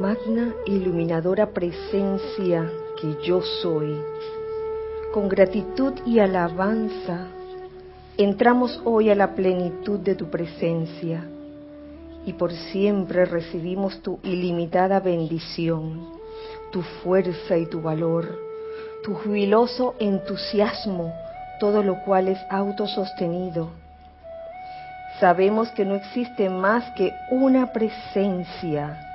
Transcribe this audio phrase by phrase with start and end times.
[0.00, 3.98] Magna iluminadora presencia que yo soy,
[5.14, 7.28] con gratitud y alabanza,
[8.18, 11.24] entramos hoy a la plenitud de tu presencia
[12.26, 16.10] y por siempre recibimos tu ilimitada bendición,
[16.72, 18.38] tu fuerza y tu valor,
[19.02, 21.14] tu jubiloso entusiasmo,
[21.58, 23.70] todo lo cual es autosostenido.
[25.20, 29.05] Sabemos que no existe más que una presencia,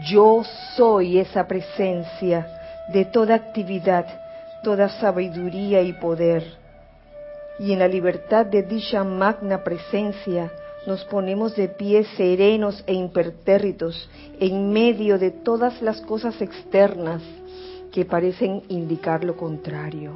[0.00, 0.42] yo
[0.74, 2.46] soy esa presencia
[2.92, 4.06] de toda actividad,
[4.64, 6.44] toda sabiduría y poder.
[7.58, 10.50] Y en la libertad de dicha magna presencia
[10.86, 14.08] nos ponemos de pie serenos e impertérritos
[14.40, 17.22] en medio de todas las cosas externas
[17.92, 20.12] que parecen indicar lo contrario.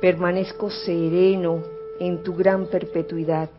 [0.00, 1.62] Permanezco sereno
[2.00, 3.50] en tu gran perpetuidad.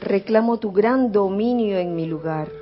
[0.00, 2.59] Reclamo tu gran dominio en mi lugar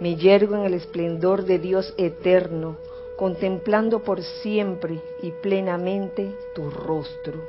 [0.00, 2.76] me yergo en el esplendor de Dios eterno,
[3.16, 7.48] contemplando por siempre y plenamente tu rostro.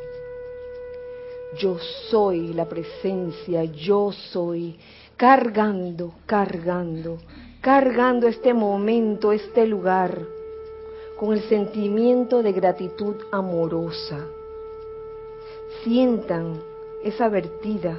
[1.58, 1.78] Yo
[2.10, 4.78] soy la presencia, yo soy,
[5.16, 7.18] cargando, cargando,
[7.62, 10.22] cargando este momento, este lugar,
[11.18, 14.28] con el sentimiento de gratitud amorosa.
[15.84, 16.62] Sientan
[17.04, 17.98] esa vertida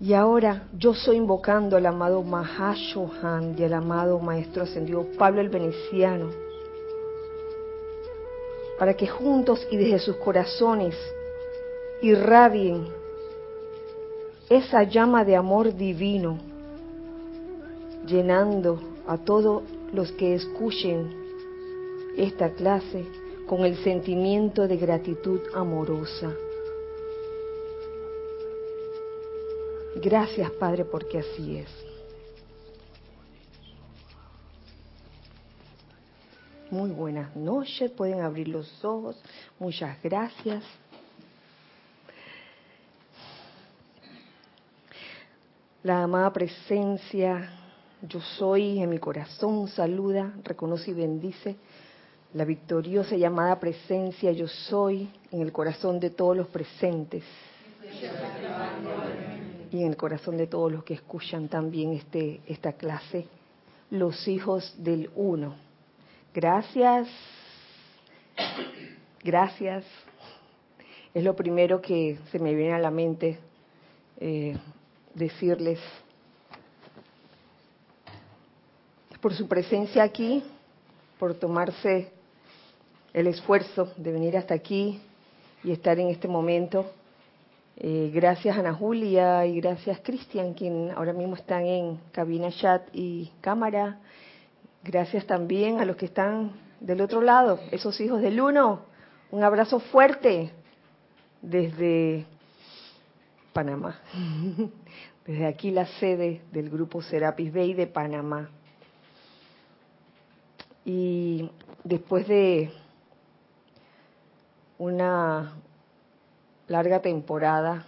[0.00, 5.48] Y ahora yo soy invocando al amado Mahashohan y al amado Maestro Ascendido Pablo el
[5.48, 6.30] Veneciano,
[8.78, 10.96] para que juntos y desde sus corazones
[12.02, 12.88] irradien
[14.50, 16.38] esa llama de amor divino,
[18.06, 21.08] llenando a todos los que escuchen
[22.16, 23.06] esta clase
[23.46, 26.32] con el sentimiento de gratitud amorosa.
[29.96, 31.68] Gracias, Padre, porque así es.
[36.70, 39.16] Muy buenas noches, pueden abrir los ojos.
[39.58, 40.64] Muchas gracias.
[45.84, 47.52] La amada presencia,
[48.02, 51.56] yo soy en mi corazón, saluda, reconoce y bendice
[52.32, 57.22] la victoriosa y amada presencia, yo soy en el corazón de todos los presentes
[59.74, 63.26] y en el corazón de todos los que escuchan también este, esta clase,
[63.90, 65.56] los hijos del uno.
[66.32, 67.08] Gracias,
[69.24, 69.84] gracias.
[71.12, 73.36] Es lo primero que se me viene a la mente
[74.20, 74.56] eh,
[75.12, 75.80] decirles
[79.20, 80.44] por su presencia aquí,
[81.18, 82.12] por tomarse
[83.12, 85.00] el esfuerzo de venir hasta aquí
[85.64, 86.92] y estar en este momento
[87.76, 93.32] eh, gracias Ana Julia y gracias Cristian, quien ahora mismo están en cabina chat y
[93.40, 93.98] cámara.
[94.84, 98.82] Gracias también a los que están del otro lado, esos hijos del uno.
[99.30, 100.52] Un abrazo fuerte
[101.42, 102.26] desde
[103.52, 103.98] Panamá.
[105.26, 108.50] Desde aquí la sede del grupo Serapis Bay de Panamá.
[110.84, 111.50] Y
[111.82, 112.70] después de
[114.76, 115.54] una
[116.68, 117.84] larga temporada,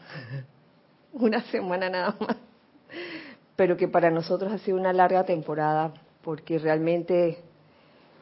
[1.12, 2.36] una semana nada más,
[3.56, 5.92] pero que para nosotros ha sido una larga temporada
[6.22, 7.38] porque realmente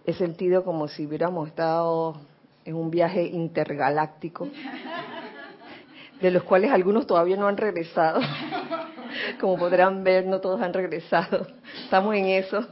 [0.07, 2.21] he sentido como si hubiéramos estado
[2.65, 4.49] en un viaje intergaláctico,
[6.21, 8.21] de los cuales algunos todavía no han regresado.
[9.41, 11.47] Como podrán ver, no todos han regresado.
[11.85, 12.67] Estamos en eso.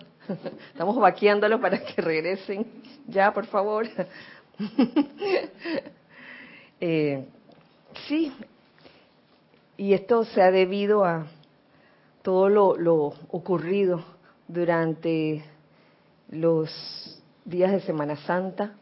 [0.73, 2.67] Estamos vaqueándolos para que regresen.
[3.07, 3.87] Ya, por favor.
[6.85, 7.29] Eh,
[8.09, 8.33] Sí,
[9.77, 11.27] y esto se ha debido a
[12.23, 14.03] todo lo, ocurrido
[14.49, 15.45] durante
[16.31, 16.71] los
[17.45, 18.75] días de Semana Santa,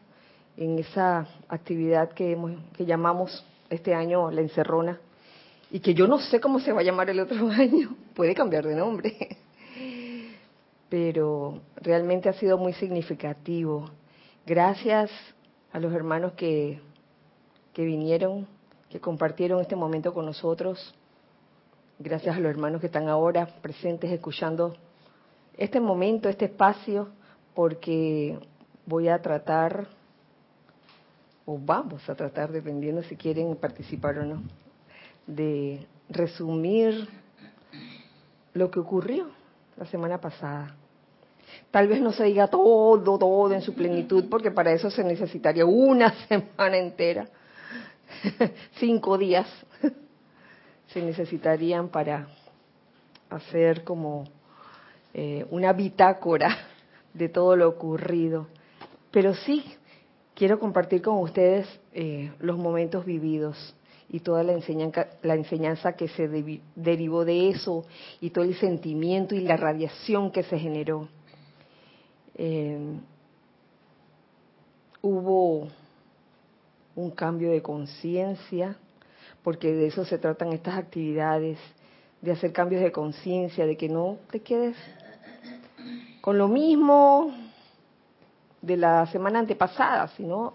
[0.57, 2.37] en esa actividad que,
[2.75, 4.99] que llamamos este año la encerrona,
[5.71, 8.65] y que yo no sé cómo se va a llamar el otro año, puede cambiar
[8.65, 9.37] de nombre,
[10.89, 13.89] pero realmente ha sido muy significativo.
[14.45, 15.09] Gracias
[15.71, 16.81] a los hermanos que,
[17.73, 18.45] que vinieron
[18.91, 20.93] que compartieron este momento con nosotros.
[21.97, 24.75] Gracias a los hermanos que están ahora presentes escuchando
[25.57, 27.07] este momento, este espacio,
[27.55, 28.37] porque
[28.85, 29.87] voy a tratar,
[31.45, 34.43] o vamos a tratar, dependiendo si quieren participar o no,
[35.25, 37.07] de resumir
[38.53, 39.29] lo que ocurrió
[39.77, 40.75] la semana pasada.
[41.69, 45.65] Tal vez no se diga todo, todo en su plenitud, porque para eso se necesitaría
[45.65, 47.29] una semana entera
[48.79, 49.47] cinco días
[50.87, 52.27] se necesitarían para
[53.29, 54.25] hacer como
[55.13, 56.57] eh, una bitácora
[57.13, 58.47] de todo lo ocurrido,
[59.11, 59.63] pero sí
[60.35, 63.75] quiero compartir con ustedes eh, los momentos vividos
[64.09, 66.27] y toda la enseñanza, la enseñanza que se
[66.75, 67.85] derivó de eso
[68.19, 71.07] y todo el sentimiento y la radiación que se generó.
[72.35, 72.99] Eh,
[75.01, 75.69] hubo
[76.95, 78.75] un cambio de conciencia,
[79.43, 81.57] porque de eso se tratan estas actividades,
[82.21, 84.75] de hacer cambios de conciencia, de que no te quedes
[86.21, 87.33] con lo mismo
[88.61, 90.53] de la semana antepasada, sino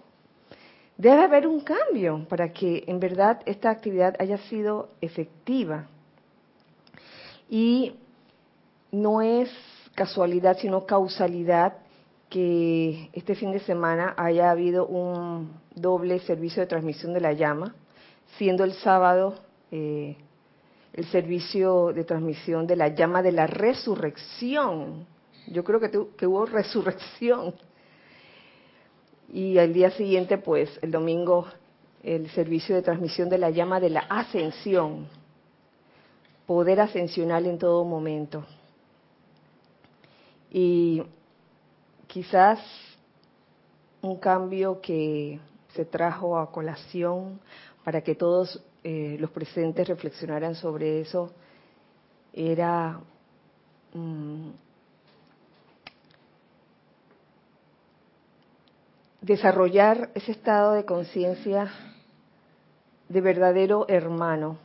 [0.97, 5.89] Debe haber un cambio para que en verdad esta actividad haya sido efectiva.
[7.51, 7.97] Y
[8.91, 9.51] no es
[9.95, 11.75] casualidad, sino causalidad
[12.31, 17.75] que este fin de semana haya habido un doble servicio de transmisión de la llama,
[18.37, 19.37] siendo el sábado
[19.71, 20.17] eh,
[20.93, 25.07] el servicio de transmisión de la llama de la resurrección.
[25.47, 27.55] Yo creo que, que hubo resurrección
[29.33, 31.47] y al día siguiente, pues el domingo,
[32.03, 35.09] el servicio de transmisión de la llama de la ascensión,
[36.47, 38.45] poder ascensional en todo momento.
[40.51, 41.03] Y
[42.07, 42.61] quizás
[44.01, 45.41] un cambio que
[45.77, 47.39] se trajo a colación
[47.85, 51.33] para que todos eh, los presentes reflexionaran sobre eso
[52.33, 52.99] era
[53.93, 54.49] mm,
[59.21, 61.71] desarrollar ese estado de conciencia
[63.09, 64.59] de verdadero hermano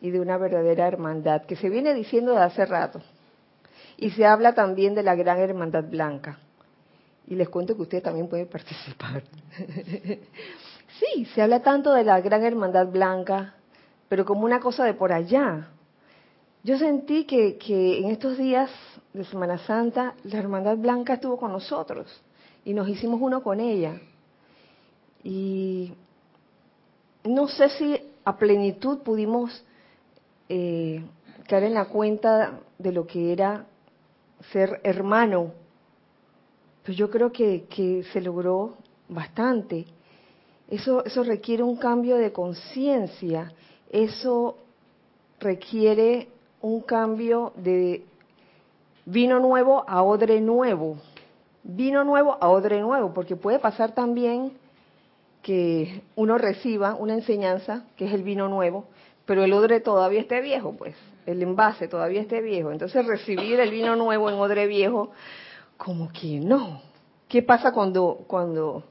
[0.00, 3.00] y de una verdadera hermandad, que se viene diciendo de hace rato.
[3.96, 6.38] Y se habla también de la gran hermandad blanca.
[7.26, 9.22] Y les cuento que ustedes también pueden participar.
[10.98, 13.54] sí, se habla tanto de la gran hermandad blanca,
[14.08, 15.68] pero como una cosa de por allá.
[16.62, 18.70] Yo sentí que, que en estos días
[19.12, 22.06] de Semana Santa la hermandad blanca estuvo con nosotros
[22.64, 24.00] y nos hicimos uno con ella.
[25.22, 25.92] Y
[27.24, 29.64] no sé si a plenitud pudimos
[30.48, 31.04] eh,
[31.48, 33.66] caer en la cuenta de lo que era
[34.52, 35.52] ser hermano,
[36.86, 38.76] pero yo creo que, que se logró
[39.08, 39.86] bastante.
[40.70, 43.52] Eso, eso requiere un cambio de conciencia,
[43.90, 44.56] eso
[45.40, 46.28] requiere
[46.60, 48.04] un cambio de
[49.04, 50.98] vino nuevo a odre nuevo
[51.66, 54.52] vino nuevo a odre nuevo, porque puede pasar también
[55.42, 58.84] que uno reciba una enseñanza, que es el vino nuevo,
[59.24, 60.94] pero el odre todavía esté viejo, pues,
[61.26, 62.70] el envase todavía esté viejo.
[62.70, 65.10] Entonces recibir el vino nuevo en odre viejo,
[65.76, 66.80] como que no.
[67.28, 68.84] ¿Qué pasa cuando, cuando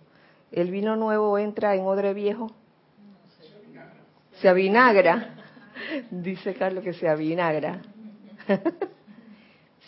[0.51, 2.51] el vino nuevo entra en odre viejo?
[4.41, 5.35] Se avinagra.
[6.11, 7.81] Dice Carlos que se avinagra.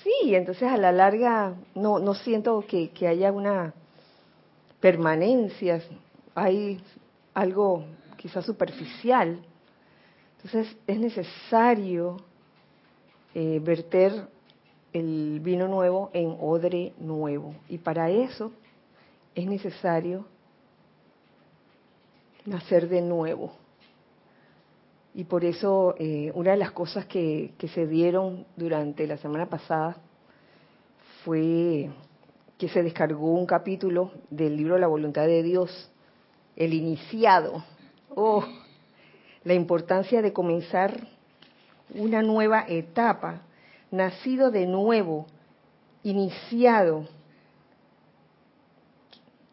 [0.03, 3.73] Sí, entonces a la larga no, no siento que, que haya una
[4.79, 5.81] permanencia,
[6.33, 6.79] hay
[7.33, 7.83] algo
[8.15, 9.41] quizás superficial.
[10.37, 12.17] Entonces es necesario
[13.33, 14.27] eh, verter
[14.93, 17.53] el vino nuevo en odre nuevo.
[17.69, 18.51] Y para eso
[19.35, 20.25] es necesario
[22.45, 23.53] nacer de nuevo.
[25.13, 29.47] Y por eso eh, una de las cosas que, que se dieron durante la semana
[29.47, 29.97] pasada
[31.23, 31.89] fue
[32.57, 35.91] que se descargó un capítulo del libro La voluntad de Dios,
[36.55, 37.63] el iniciado.
[38.15, 38.43] Oh,
[39.43, 41.07] la importancia de comenzar
[41.93, 43.41] una nueva etapa,
[43.91, 45.25] nacido de nuevo,
[46.03, 47.07] iniciado,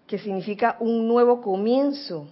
[0.06, 2.26] que significa un nuevo comienzo,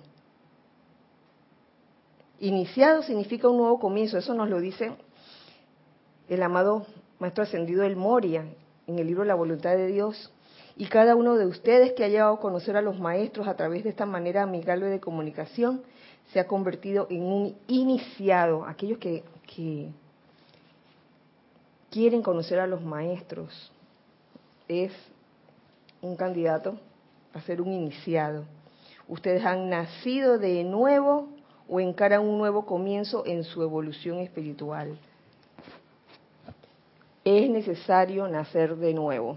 [2.43, 4.91] Iniciado significa un nuevo comienzo, eso nos lo dice
[6.29, 6.87] el amado
[7.21, 8.45] Maestro Ascendido El Moria
[8.89, 10.33] en el libro La Voluntad de Dios.
[10.77, 13.85] Y cada uno de ustedes que ha llegado a conocer a los maestros a través
[13.85, 15.83] de esta manera amigable de comunicación
[16.33, 19.91] se ha convertido en un iniciado, aquellos que, que
[21.93, 23.71] quieren conocer a los maestros,
[24.67, 24.93] es
[26.01, 26.79] un candidato
[27.35, 28.45] a ser un iniciado.
[29.07, 31.29] Ustedes han nacido de nuevo
[31.69, 34.99] o encara un nuevo comienzo en su evolución espiritual.
[37.25, 39.37] Es necesario nacer de nuevo.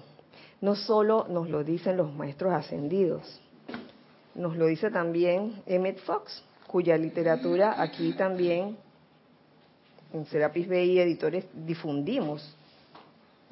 [0.61, 3.41] No solo nos lo dicen los maestros ascendidos,
[4.33, 8.77] nos lo dice también Emmett Fox, cuya literatura aquí también
[10.13, 12.55] en Serapis Bay Editores difundimos.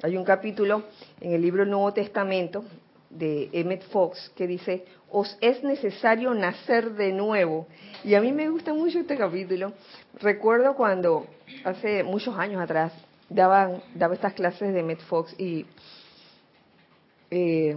[0.02, 0.84] Hay un capítulo
[1.20, 2.64] en el libro Nuevo Testamento
[3.10, 7.66] de Emmett Fox que dice, os es necesario nacer de nuevo.
[8.02, 9.72] Y a mí me gusta mucho este capítulo.
[10.20, 11.26] Recuerdo cuando
[11.64, 12.92] hace muchos años atrás
[13.28, 15.66] daba, daba estas clases de Medfox y
[17.30, 17.76] eh,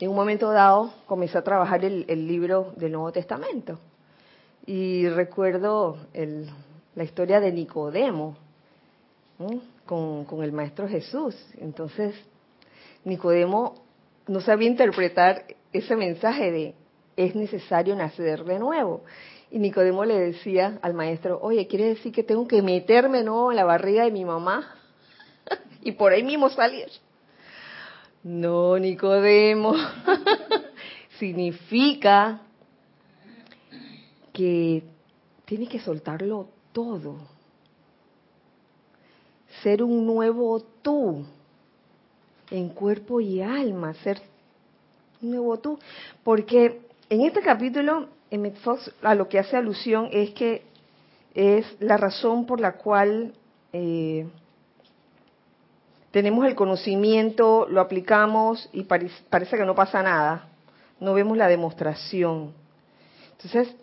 [0.00, 3.78] en un momento dado comencé a trabajar el, libro del Nuevo Testamento.
[4.66, 5.96] Y recuerdo
[6.94, 8.36] la historia de Nicodemo
[9.86, 11.34] con, con, el Maestro Jesús.
[11.58, 12.14] Entonces,
[13.04, 13.74] Nicodemo
[14.26, 16.74] no sabía interpretar ese mensaje de
[17.16, 19.04] es necesario nacer de nuevo.
[19.50, 23.50] Y Nicodemo le decía al maestro, oye, ¿quiere decir que tengo que meterme ¿no?
[23.50, 24.74] en la barriga de mi mamá
[25.82, 26.88] y por ahí mismo salir?
[28.22, 29.74] No, Nicodemo.
[31.18, 32.40] Significa
[34.32, 34.84] que
[35.44, 37.16] tienes que soltarlo todo.
[39.62, 41.24] Ser un nuevo tú
[42.50, 44.20] en cuerpo y alma, ser
[45.20, 45.78] un nuevo tú.
[46.24, 50.62] Porque en este capítulo Emmett Fox a lo que hace alusión es que
[51.34, 53.34] es la razón por la cual
[53.72, 54.26] eh,
[56.10, 60.48] tenemos el conocimiento, lo aplicamos y parece que no pasa nada.
[61.00, 62.52] No vemos la demostración.
[63.32, 63.74] Entonces,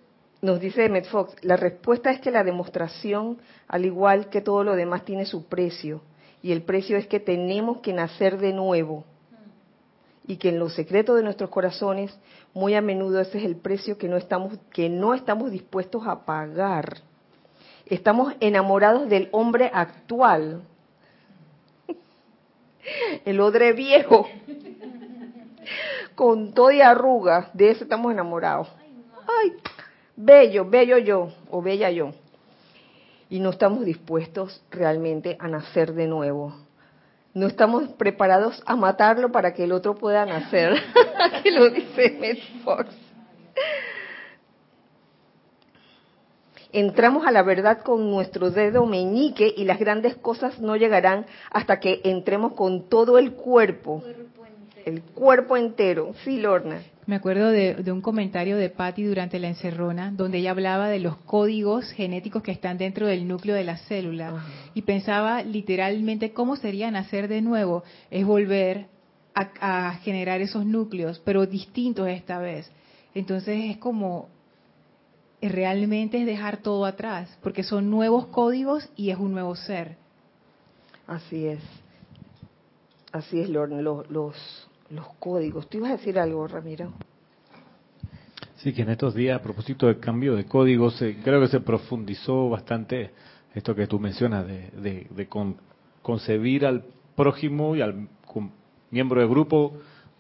[0.42, 4.76] nos dice Emmett Fox, la respuesta es que la demostración, al igual que todo lo
[4.76, 6.02] demás, tiene su precio.
[6.42, 9.04] Y el precio es que tenemos que nacer de nuevo
[10.26, 12.18] y que en los secretos de nuestros corazones
[12.54, 16.24] muy a menudo ese es el precio que no estamos que no estamos dispuestos a
[16.24, 17.00] pagar.
[17.86, 20.62] Estamos enamorados del hombre actual.
[23.26, 24.28] El odre viejo
[26.16, 28.68] con todo y arruga, de ese estamos enamorados.
[29.28, 29.54] Ay,
[30.20, 32.12] bello, bello yo o bella yo.
[33.30, 36.54] Y no estamos dispuestos realmente a nacer de nuevo
[37.34, 40.74] no estamos preparados a matarlo para que el otro pueda nacer.
[41.32, 42.96] Aquí lo dice Matt Fox.
[46.72, 51.80] Entramos a la verdad con nuestro dedo meñique y las grandes cosas no llegarán hasta
[51.80, 54.04] que entremos con todo el cuerpo.
[54.86, 56.14] El cuerpo entero.
[56.24, 56.82] Sí, Lorna.
[57.10, 61.18] Me acuerdo de, un comentario de Patty durante la encerrona, donde ella hablaba de los
[61.18, 64.46] códigos genéticos que están dentro del núcleo de la célula.
[64.76, 67.84] Y pensaba literalmente cómo sería nacer de nuevo.
[68.12, 68.90] Es volver
[69.34, 72.72] a, generar esos núcleos, pero distintos esta vez.
[73.16, 74.30] Entonces es como
[75.42, 79.98] realmente es dejar todo atrás, porque son nuevos códigos y es un nuevo ser.
[81.08, 81.64] Así es.
[83.12, 83.82] Así es, Lorna.
[83.82, 85.70] Los, los, los códigos.
[85.70, 86.92] ¿Tú ibas a decir algo, Ramiro?
[88.58, 92.50] Sí, que en estos días, a propósito del cambio de códigos, creo que se profundizó
[92.50, 93.12] bastante
[93.56, 95.28] esto que tú mencionas, de, de,
[96.02, 96.84] concebir al
[97.16, 98.10] prójimo y al
[98.92, 99.74] miembro del grupo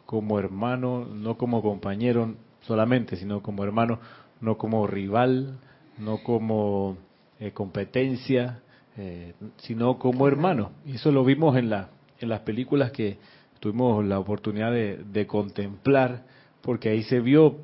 [0.05, 3.99] como hermano, no como compañero solamente, sino como hermano,
[4.41, 5.59] no como rival,
[5.97, 6.97] no como
[7.39, 8.61] eh, competencia,
[8.97, 10.71] eh, sino como hermano.
[10.85, 13.17] Y eso lo vimos en, la, en las películas que,
[13.59, 16.23] tuvimos la oportunidad de, contemplar,
[16.61, 17.57] porque ahí se vio,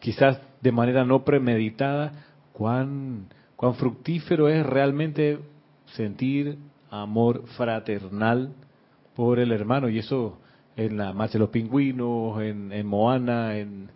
[0.00, 5.38] quizás de manera no premeditada, cuán, cuán fructífero es realmente
[5.94, 6.58] sentir
[6.90, 8.52] amor fraternal
[9.14, 9.88] por el hermano.
[9.88, 10.38] Y eso
[10.76, 13.90] en la Marcha de los Pingüinos, en, Moana, en,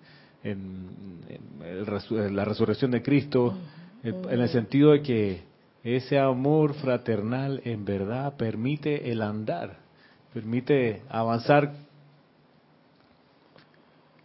[2.30, 3.54] la resurrección de Cristo,
[4.02, 5.42] en el sentido de que
[5.82, 9.89] ese amor fraternal en verdad permite el andar
[10.32, 11.72] permite avanzar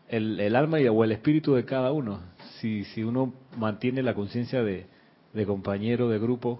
[0.07, 2.19] el, alma y, o el espíritu de cada uno.
[2.59, 4.85] Si, si uno mantiene la conciencia de,
[5.45, 6.59] compañero, de grupo,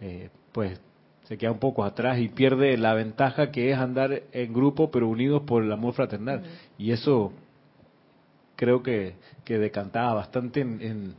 [0.00, 0.80] eh, pues
[1.24, 5.08] se queda un poco atrás y pierde la ventaja que es andar en grupo pero
[5.08, 6.42] unidos por el amor fraternal.
[6.78, 7.32] Y eso
[8.56, 9.14] creo que,
[9.44, 11.14] que decantaba bastante en, en,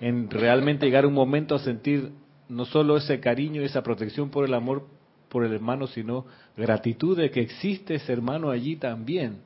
[0.00, 2.12] en, realmente llegar a un momento a sentir
[2.48, 4.86] no solo ese cariño y esa protección por el amor
[5.28, 6.24] por el hermano, sino
[6.56, 9.38] gratitud de que existe ese hermano allí también.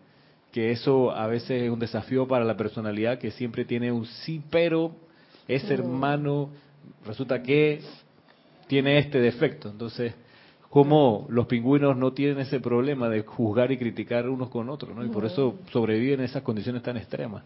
[0.52, 4.42] Que eso a veces es un desafío para la personalidad que siempre tiene un sí,
[4.50, 4.92] pero
[5.48, 6.50] ese hermano
[7.06, 7.80] resulta que
[8.66, 9.70] tiene este defecto.
[9.70, 10.14] Entonces,
[10.68, 15.04] como los pingüinos no tienen ese problema de juzgar y criticar unos con otros, ¿no?
[15.04, 17.44] Y por eso sobreviven en esas condiciones tan extremas,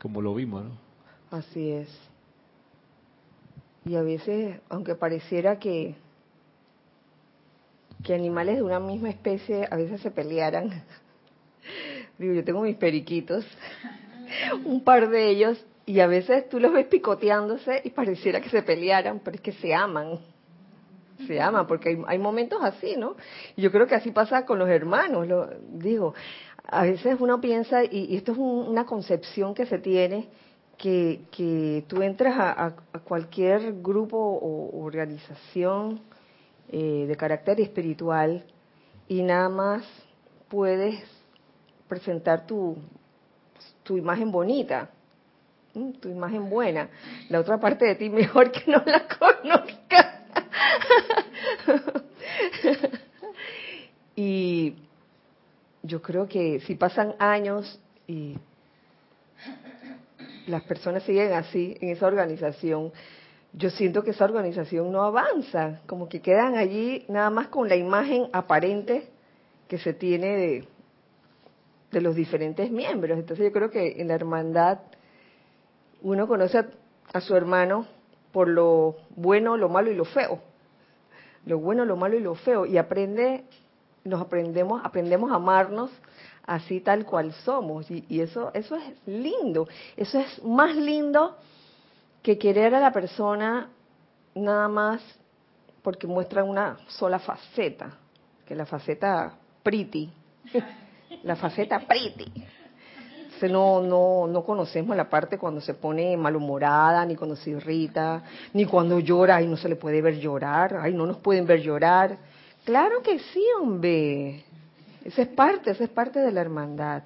[0.00, 0.70] como lo vimos, ¿no?
[1.30, 1.88] Así es.
[3.84, 5.96] Y a veces, aunque pareciera que
[8.02, 10.70] que animales de una misma especie a veces se pelearan.
[12.18, 13.44] Digo, yo tengo mis periquitos,
[14.64, 18.62] un par de ellos, y a veces tú los ves picoteándose y pareciera que se
[18.62, 20.18] pelearan, pero es que se aman.
[21.26, 23.16] Se aman, porque hay, momentos así, ¿no?
[23.56, 25.26] Y yo creo que así pasa con los hermanos.
[25.26, 26.14] Lo, digo,
[26.66, 30.28] a veces uno piensa, y, esto es una concepción que se tiene,
[30.76, 36.00] que, que tú entras a, a cualquier grupo o organización
[36.70, 38.44] eh, de carácter espiritual
[39.08, 39.84] y nada más
[40.48, 41.02] puedes
[41.88, 42.76] presentar tu,
[43.82, 44.90] tu imagen bonita,
[46.00, 46.88] tu imagen buena.
[47.28, 50.24] La otra parte de ti mejor que no la conozca.
[54.16, 54.74] y
[55.82, 58.36] yo creo que si pasan años y
[60.46, 62.92] las personas siguen así en esa organización,
[63.52, 67.76] yo siento que esa organización no avanza, como que quedan allí nada más con la
[67.76, 69.08] imagen aparente
[69.68, 70.68] que se tiene de,
[71.90, 73.18] de los diferentes miembros.
[73.18, 74.78] Entonces yo creo que en la hermandad
[76.02, 76.64] uno conoce
[77.12, 77.86] a, su hermano
[78.32, 80.40] por lo bueno, lo malo y lo feo.
[81.46, 82.66] Lo bueno, lo malo y lo feo.
[82.66, 83.44] Y aprende,
[84.04, 85.90] nos aprendemos, aprendemos a amarnos
[86.46, 87.90] así tal cual somos.
[87.90, 89.66] Y, y, eso, eso es lindo.
[89.96, 91.36] Eso es más lindo
[92.28, 93.70] que querer a la persona
[94.34, 95.00] nada más
[95.80, 97.96] porque muestra una sola faceta,
[98.44, 99.32] que la faceta
[99.62, 100.12] pretty,
[101.22, 102.30] la faceta pretty.
[103.50, 108.66] No, no, no conocemos la parte cuando se pone malhumorada, ni cuando se irrita, ni
[108.66, 112.18] cuando llora, ay, no se le puede ver llorar, ay, no nos pueden ver llorar.
[112.62, 114.44] Claro que sí, hombre.
[115.02, 117.04] Esa es parte, esa es parte de la hermandad.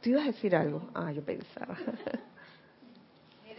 [0.00, 0.82] ¿Tú ibas a decir algo?
[0.94, 1.76] Ah, yo pensaba.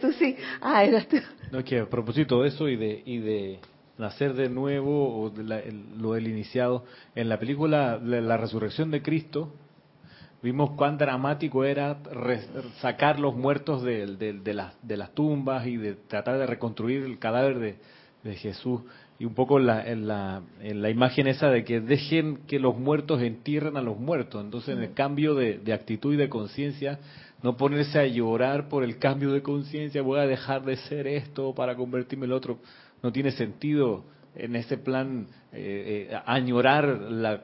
[0.02, 0.36] tú sí.
[0.60, 1.16] Ah, eras tú.
[1.50, 3.58] No, que a propósito de eso y de, y de
[3.96, 9.54] nacer de nuevo, o de lo del iniciado, en la película La Resurrección de Cristo,
[10.42, 11.98] vimos cuán dramático era
[12.80, 17.18] sacar los muertos de, de, las, de, las, tumbas y de tratar de reconstruir el
[17.18, 17.58] cadáver
[18.22, 18.80] de, Jesús.
[19.18, 22.76] Y un poco la, en, la, en la imagen esa de que dejen que los
[22.76, 24.44] muertos entierren a los muertos.
[24.44, 26.98] Entonces, en el cambio de, actitud y de conciencia,
[27.42, 31.54] no ponerse a llorar por el cambio de conciencia, voy a dejar de ser esto
[31.54, 32.58] para convertirme en otro.
[33.02, 36.84] No tiene sentido en ese plan eh, eh, añorar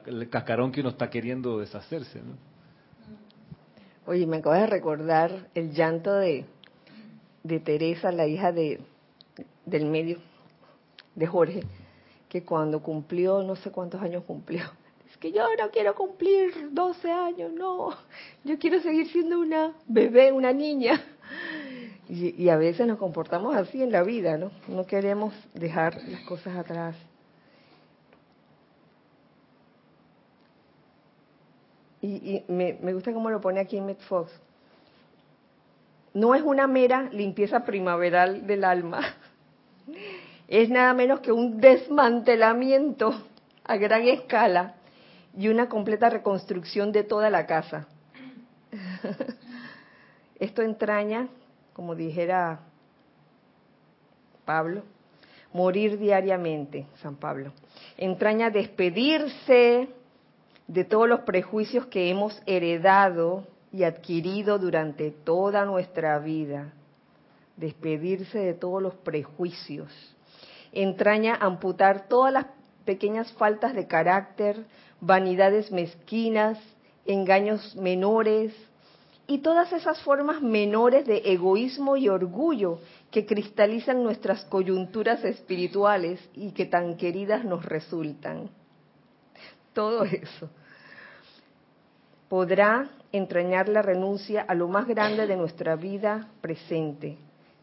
[0.05, 2.19] el cascarón que uno está queriendo deshacerse.
[2.19, 2.33] ¿no?
[4.05, 6.45] Oye, me acabas de recordar el llanto de,
[7.43, 8.79] de Teresa, la hija de,
[9.65, 10.17] del medio,
[11.13, 11.63] de Jorge,
[12.29, 14.63] que cuando cumplió, no sé cuántos años cumplió,
[15.09, 17.89] es que yo no quiero cumplir 12 años, no,
[18.43, 21.01] yo quiero seguir siendo una bebé, una niña.
[22.07, 24.49] Y, a veces nos comportamos así en la vida, ¿no?
[24.67, 26.95] No queremos dejar las cosas atrás.
[32.01, 34.31] y, me, gusta cómo lo pone aquí en Fox.
[36.13, 39.01] No es una mera limpieza primaveral del alma,
[40.47, 43.13] es nada menos que un desmantelamiento
[43.63, 44.75] a gran escala
[45.37, 47.87] y una completa reconstrucción de toda la casa.
[50.39, 51.27] Esto entraña,
[51.73, 52.61] como dijera
[54.45, 54.83] Pablo,
[55.53, 57.51] morir diariamente, San Pablo.
[57.97, 59.89] Entraña despedirse
[60.67, 66.73] de todos los prejuicios que hemos heredado y adquirido durante toda nuestra vida.
[67.57, 69.91] Despedirse de todos los prejuicios.
[70.71, 72.45] Entraña amputar todas las
[72.85, 74.65] pequeñas faltas de carácter,
[75.01, 76.57] vanidades mezquinas,
[77.05, 78.53] engaños menores
[79.27, 82.79] y todas esas formas menores de egoísmo y orgullo
[83.11, 88.49] que cristalizan nuestras coyunturas espirituales y que tan queridas nos resultan.
[89.73, 90.49] Todo eso
[92.29, 97.17] podrá entrañar la renuncia a lo más grande de nuestra vida presente.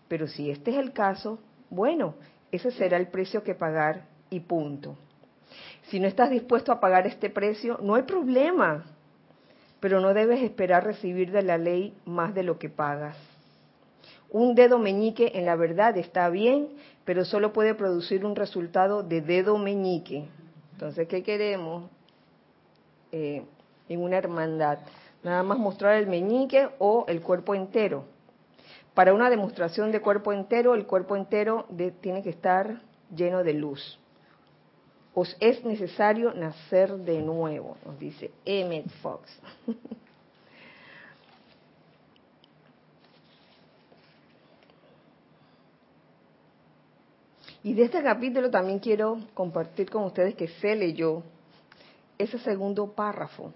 [0.09, 1.39] Pero si este es el caso,
[1.71, 2.15] bueno,
[2.51, 4.97] ese será el precio que pagar y punto.
[5.89, 8.85] Si no estás dispuesto a pagar este precio, no hay problema,
[9.79, 13.17] pero no debes esperar recibir de la ley más de lo que pagas.
[14.31, 16.71] Un dedo meñique en la verdad está bien,
[17.05, 20.25] pero solo puede producir un resultado de dedo meñique.
[20.73, 21.89] Entonces, ¿qué queremos?
[23.13, 23.45] Eh,
[23.89, 24.81] en una hermandad.
[25.23, 28.05] Nada más mostrar el meñique o el cuerpo entero.
[28.95, 31.67] Para una demostración de cuerpo entero, el cuerpo entero
[32.01, 32.81] tiene que estar
[33.15, 34.01] lleno de luz.
[35.19, 39.41] Os es necesario nacer de nuevo, nos dice Emmett Fox.
[47.65, 51.23] Y de este capítulo también quiero compartir con ustedes que se leyó
[52.19, 53.55] ese segundo párrafo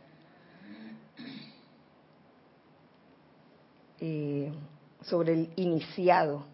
[4.02, 4.50] Eh,
[5.02, 6.44] sobre el iniciado.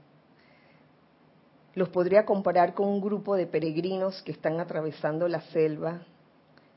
[1.77, 6.01] Los podría comparar con un grupo de peregrinos que están atravesando la selva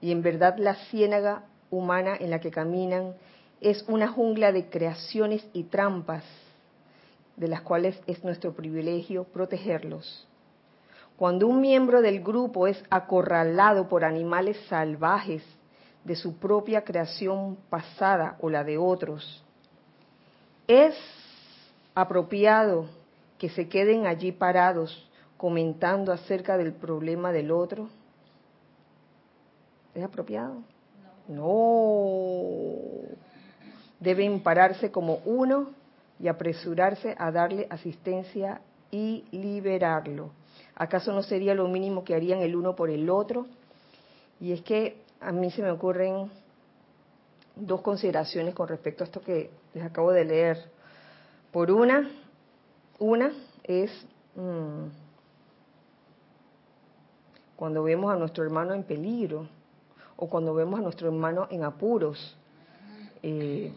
[0.01, 3.13] y en verdad la ciénaga humana en la que caminan
[3.61, 6.25] es una jungla de creaciones y trampas
[7.37, 10.27] de las cuales es nuestro privilegio protegerlos.
[11.15, 15.41] Cuando un miembro del grupo es acorralado por animales salvajes
[16.03, 19.41] de su propia creación pasada o la de otros,
[20.67, 20.93] es
[21.95, 22.98] apropiado
[23.39, 27.89] que se queden allí parados comentando acerca del problema del otro.
[29.95, 30.61] ¿Es apropiado?
[31.27, 32.75] No.
[33.99, 35.69] Deben pararse como uno
[36.19, 40.31] y apresurarse a darle asistencia y liberarlo.
[40.75, 43.47] ¿Acaso no sería lo mínimo que harían el uno por el otro?
[44.41, 46.29] Y es que a mí se me ocurren
[47.55, 50.57] dos consideraciones con respecto a esto que les acabo de leer.
[51.51, 52.09] Por una,
[52.99, 53.31] una
[53.63, 53.91] es
[54.35, 54.87] mm,
[57.55, 59.47] cuando vemos a nuestro hermano en peligro
[60.15, 62.35] o cuando vemos a nuestro hermano en apuros.
[63.21, 63.73] Eh,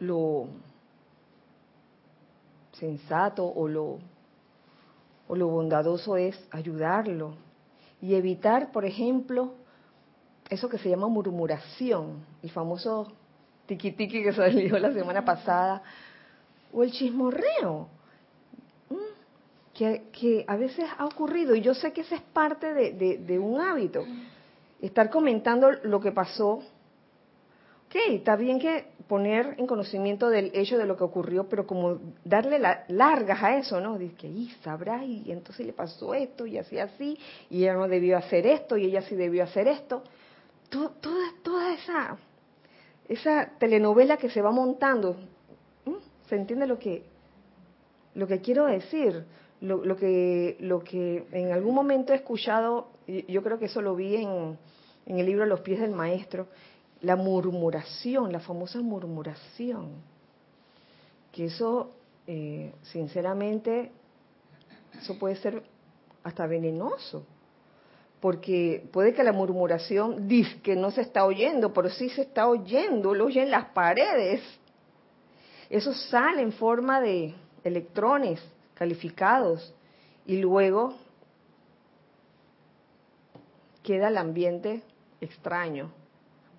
[0.00, 0.48] lo
[2.72, 3.98] sensato o lo,
[5.28, 7.34] o lo bondadoso es ayudarlo
[8.00, 9.54] y evitar, por ejemplo,
[10.50, 13.12] eso que se llama murmuración, el famoso
[13.66, 15.82] tiki que salió la semana pasada,
[16.72, 17.88] o el chismorreo,
[19.74, 23.38] que, que, a veces ha ocurrido, y yo sé que ese es parte de, de
[23.38, 24.04] un hábito,
[24.80, 26.62] estar comentando lo que pasó
[27.86, 31.98] ok, está bien que poner en conocimiento del hecho de lo que ocurrió, pero como
[32.24, 33.98] darle largas a eso, ¿no?
[33.98, 37.86] Dice que, y sabrá, y entonces le pasó esto, y así, así, y ella no
[37.86, 40.02] debió hacer esto, y ella sí debió hacer esto.
[40.68, 40.90] toda,
[41.42, 42.16] toda esa,
[43.08, 45.16] esa telenovela que se va montando,
[46.28, 47.04] ¿se entiende lo que,
[48.14, 49.24] lo que quiero decir?
[49.60, 53.96] Lo, lo, que, lo que en algún momento he escuchado, yo creo que eso lo
[53.96, 54.58] vi en,
[55.06, 56.48] en el libro Los pies del maestro,
[57.00, 59.92] la murmuración, la famosa murmuración,
[61.32, 61.92] que eso,
[62.26, 63.92] eh, sinceramente,
[64.98, 65.62] eso puede ser
[66.22, 67.24] hasta venenoso,
[68.20, 72.48] porque puede que la murmuración dice que no se está oyendo, pero sí se está
[72.48, 74.40] oyendo, lo oyen las paredes.
[75.68, 78.40] Eso sale en forma de electrones
[78.74, 79.74] calificados
[80.26, 80.94] y luego
[83.82, 84.82] queda el ambiente
[85.20, 85.92] extraño,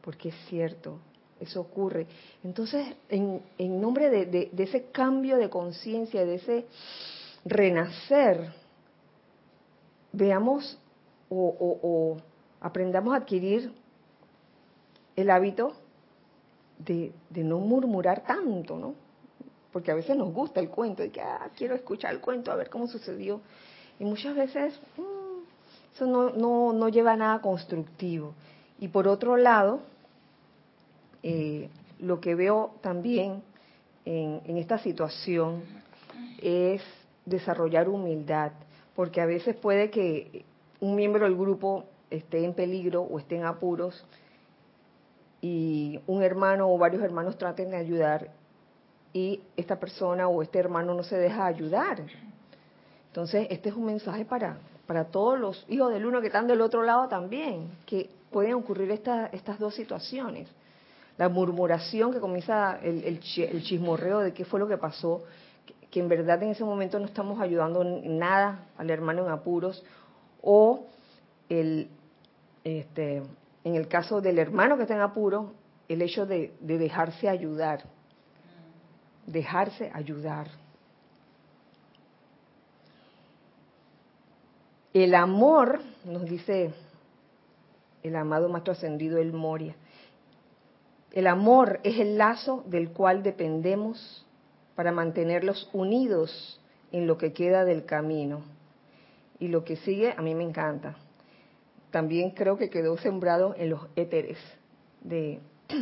[0.01, 0.99] porque es cierto,
[1.39, 2.07] eso ocurre.
[2.43, 3.41] Entonces, en,
[3.81, 6.65] nombre de, ese cambio de conciencia, de ese
[7.45, 8.51] renacer,
[10.11, 10.77] veamos
[11.29, 12.17] o,
[12.59, 13.73] aprendamos a adquirir
[15.15, 15.73] el hábito
[16.79, 18.95] de, no murmurar tanto, ¿no?
[19.71, 22.55] Porque a veces nos gusta el cuento, de que ah, quiero escuchar el cuento, a
[22.55, 23.41] ver cómo sucedió.
[23.99, 28.33] Y muchas veces mm, eso no, no, no lleva a nada constructivo.
[28.79, 29.81] Y por otro lado,
[31.23, 33.41] eh, lo que veo también
[34.05, 35.63] en, esta situación
[36.41, 36.81] es
[37.25, 38.51] desarrollar humildad,
[38.95, 40.45] porque a veces puede que
[40.79, 44.05] un miembro del grupo esté en peligro o esté en apuros
[45.41, 48.31] y un hermano o varios hermanos traten de ayudar
[49.13, 52.03] y esta persona o este hermano no se deja ayudar.
[53.07, 56.61] Entonces, este es un mensaje para, para todos los hijos del uno que están del
[56.61, 60.47] otro lado también, que pueden ocurrir estas dos situaciones
[61.17, 65.23] la murmuración que comienza el, el, chismorreo de qué fue lo que pasó,
[65.89, 69.83] que, en verdad en ese momento no estamos ayudando nada al hermano en apuros,
[70.41, 70.85] o
[71.49, 71.89] el,
[72.63, 73.23] este,
[73.63, 75.51] en el caso del hermano que está en apuros,
[75.87, 77.83] el hecho de, de dejarse ayudar,
[79.25, 80.47] dejarse ayudar.
[84.93, 86.73] El amor, nos dice
[88.03, 89.75] el amado Maestro Ascendido El Moria,
[91.11, 94.25] el amor es el lazo del cual dependemos
[94.75, 98.56] para mantenerlos unidos en lo que queda del camino.
[99.39, 100.95] Y lo que sigue a mí me encanta.
[101.91, 104.37] También creo que quedó sembrado en los éteres
[105.01, 105.39] de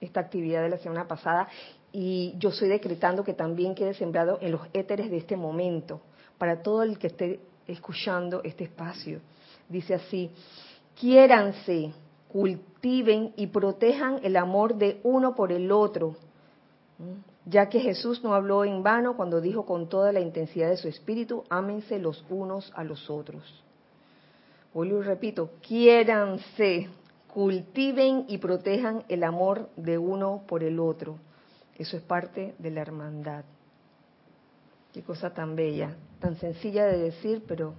[0.00, 1.48] esta actividad de la semana pasada
[1.92, 6.00] y yo estoy decretando que también quede sembrado en los éteres de este momento,
[6.36, 9.20] para todo el que esté escuchando este espacio.
[9.68, 10.30] Dice así,
[10.94, 11.92] quiéranse
[12.28, 16.16] cultiven y protejan el amor de uno por el otro,
[17.44, 20.88] ya que Jesús no habló en vano cuando dijo con toda la intensidad de su
[20.88, 23.42] espíritu, ámense los unos a los otros.
[24.74, 26.88] Hoy lo repito, quiéranse,
[27.32, 31.18] cultiven y protejan el amor de uno por el otro.
[31.76, 33.44] Eso es parte de la hermandad.
[34.92, 37.74] Qué cosa tan bella, tan sencilla de decir, pero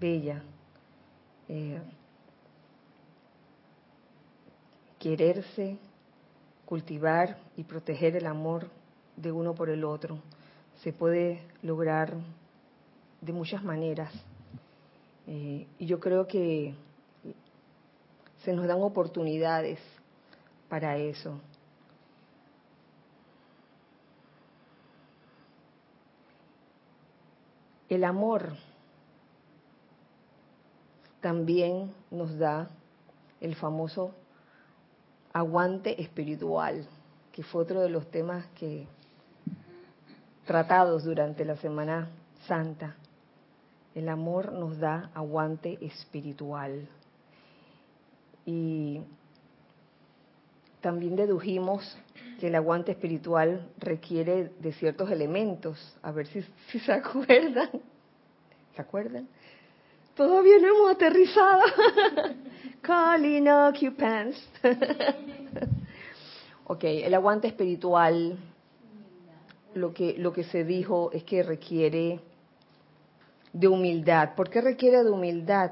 [0.00, 0.42] bella.
[1.48, 1.80] Eh,
[4.98, 5.78] quererse,
[6.68, 8.68] cultivar y proteger el amor
[9.16, 10.18] de uno por el otro.
[10.82, 12.12] Se puede lograr
[13.22, 14.12] de muchas maneras.
[15.26, 16.74] Eh, y yo creo que
[18.44, 19.80] se nos dan oportunidades
[20.68, 21.40] para eso.
[27.88, 28.52] El amor
[31.22, 32.68] también nos da
[33.40, 34.12] el famoso
[35.38, 36.84] aguante espiritual,
[37.30, 38.88] que fue otro de los temas que
[40.44, 42.08] tratados durante la Semana
[42.48, 42.96] Santa.
[43.94, 46.88] El amor nos da aguante espiritual.
[48.44, 49.00] Y
[50.80, 51.96] también dedujimos
[52.40, 55.96] que el aguante espiritual requiere de ciertos elementos.
[56.02, 57.70] A ver si, si se acuerdan.
[58.74, 59.28] ¿Se acuerdan?
[60.18, 61.62] Todavía no hemos aterrizado.
[62.80, 64.36] Calling occupants.
[66.64, 68.36] ok, el aguante espiritual,
[69.74, 72.18] lo que, lo que se dijo es que requiere
[73.52, 74.34] de humildad.
[74.34, 75.70] ¿Por qué requiere de humildad?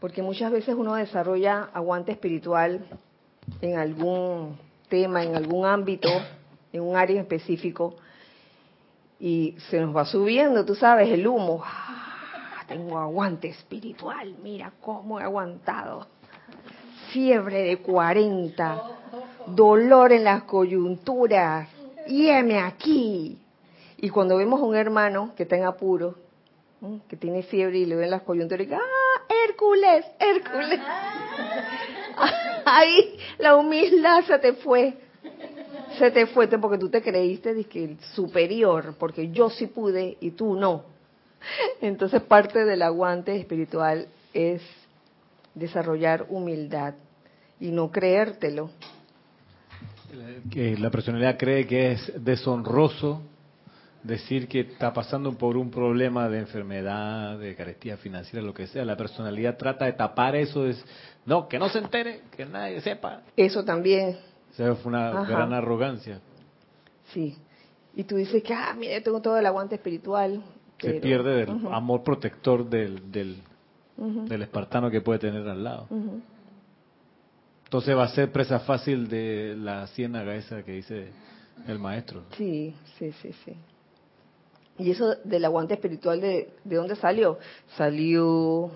[0.00, 2.86] Porque muchas veces uno desarrolla aguante espiritual
[3.60, 4.56] en algún
[4.88, 6.08] tema, en algún ámbito,
[6.72, 7.96] en un área específico,
[9.20, 11.62] y se nos va subiendo, tú sabes, el humo.
[12.68, 16.06] Tengo aguante espiritual, mira cómo he aguantado.
[17.10, 18.82] Fiebre de 40,
[19.46, 21.66] dolor en las coyunturas,
[22.06, 23.38] y aquí.
[23.96, 26.16] Y cuando vemos a un hermano que está en apuro,
[27.08, 30.80] que tiene fiebre y le ven las coyunturas, y, ¡ah, Hércules, Hércules!
[32.66, 34.98] Ahí la humildad se te fue.
[35.98, 40.54] Se te fue porque tú te creíste que superior, porque yo sí pude y tú
[40.54, 40.97] no.
[41.80, 44.62] Entonces parte del aguante espiritual es
[45.54, 46.94] desarrollar humildad
[47.60, 48.70] y no creértelo.
[50.50, 53.22] Que la personalidad cree que es deshonroso
[54.02, 58.84] decir que está pasando por un problema de enfermedad, de carestía financiera, lo que sea.
[58.84, 60.82] La personalidad trata de tapar eso, es,
[61.26, 63.22] no, que no se entere, que nadie sepa.
[63.36, 64.16] Eso también.
[64.50, 66.20] O sea, fue una gran arrogancia.
[67.12, 67.36] Sí.
[67.94, 70.42] Y tú dices que, ah, mire, tengo todo el aguante espiritual.
[70.78, 73.42] Se pierde el amor protector del, del,
[73.96, 75.88] del, espartano que puede tener al lado.
[77.64, 81.08] Entonces va a ser presa fácil de la ciénaga esa que dice
[81.66, 82.22] el maestro.
[82.36, 83.54] Sí, sí, sí, sí.
[84.78, 87.38] Y eso del aguante espiritual, ¿de, de dónde salió?
[87.76, 88.70] Salió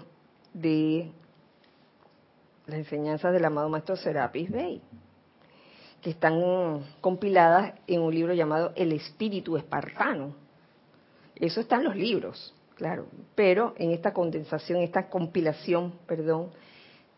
[0.52, 1.10] de
[2.66, 4.82] las enseñanzas del amado maestro Serapis Bey,
[6.00, 10.41] que están compiladas en un libro llamado El Espíritu Espartano.
[11.36, 16.50] Eso está en los libros, claro, pero en esta condensación, esta compilación, perdón,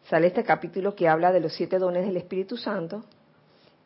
[0.08, 3.04] sale este capítulo que habla de los siete dones del Espíritu Santo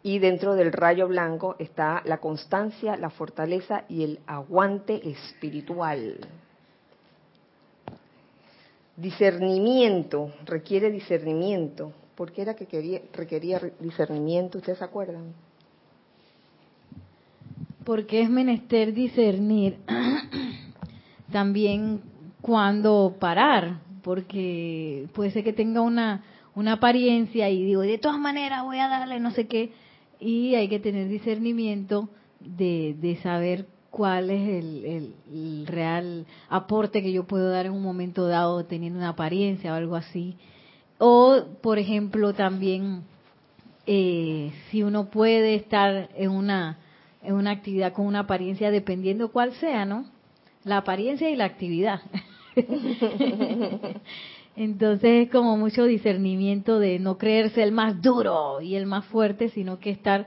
[0.02, 6.18] y dentro del rayo blanco está la constancia, la fortaleza y el aguante espiritual.
[8.96, 11.92] Discernimiento, requiere discernimiento.
[12.14, 14.58] ¿Por qué era que quería, requería discernimiento?
[14.58, 15.32] ¿Ustedes se acuerdan?
[17.84, 19.78] Porque es menester discernir
[21.30, 22.02] también
[22.40, 28.64] cuando parar, porque puede ser que tenga una, una apariencia y digo, de todas maneras
[28.64, 29.72] voy a darle no sé qué,
[30.20, 32.08] y hay que tener discernimiento
[32.40, 37.82] de, de saber cuál es el, el, real aporte que yo puedo dar en un
[37.82, 40.36] momento dado teniendo una apariencia o algo así.
[40.98, 43.02] O, por ejemplo, también
[43.86, 46.78] eh, si uno puede estar en una,
[47.22, 50.06] en una actividad con una apariencia dependiendo cuál sea, ¿no?
[50.68, 52.00] La apariencia y la actividad.
[54.54, 59.48] Entonces es como mucho discernimiento de no creerse el más duro y el más fuerte,
[59.48, 60.26] sino que estar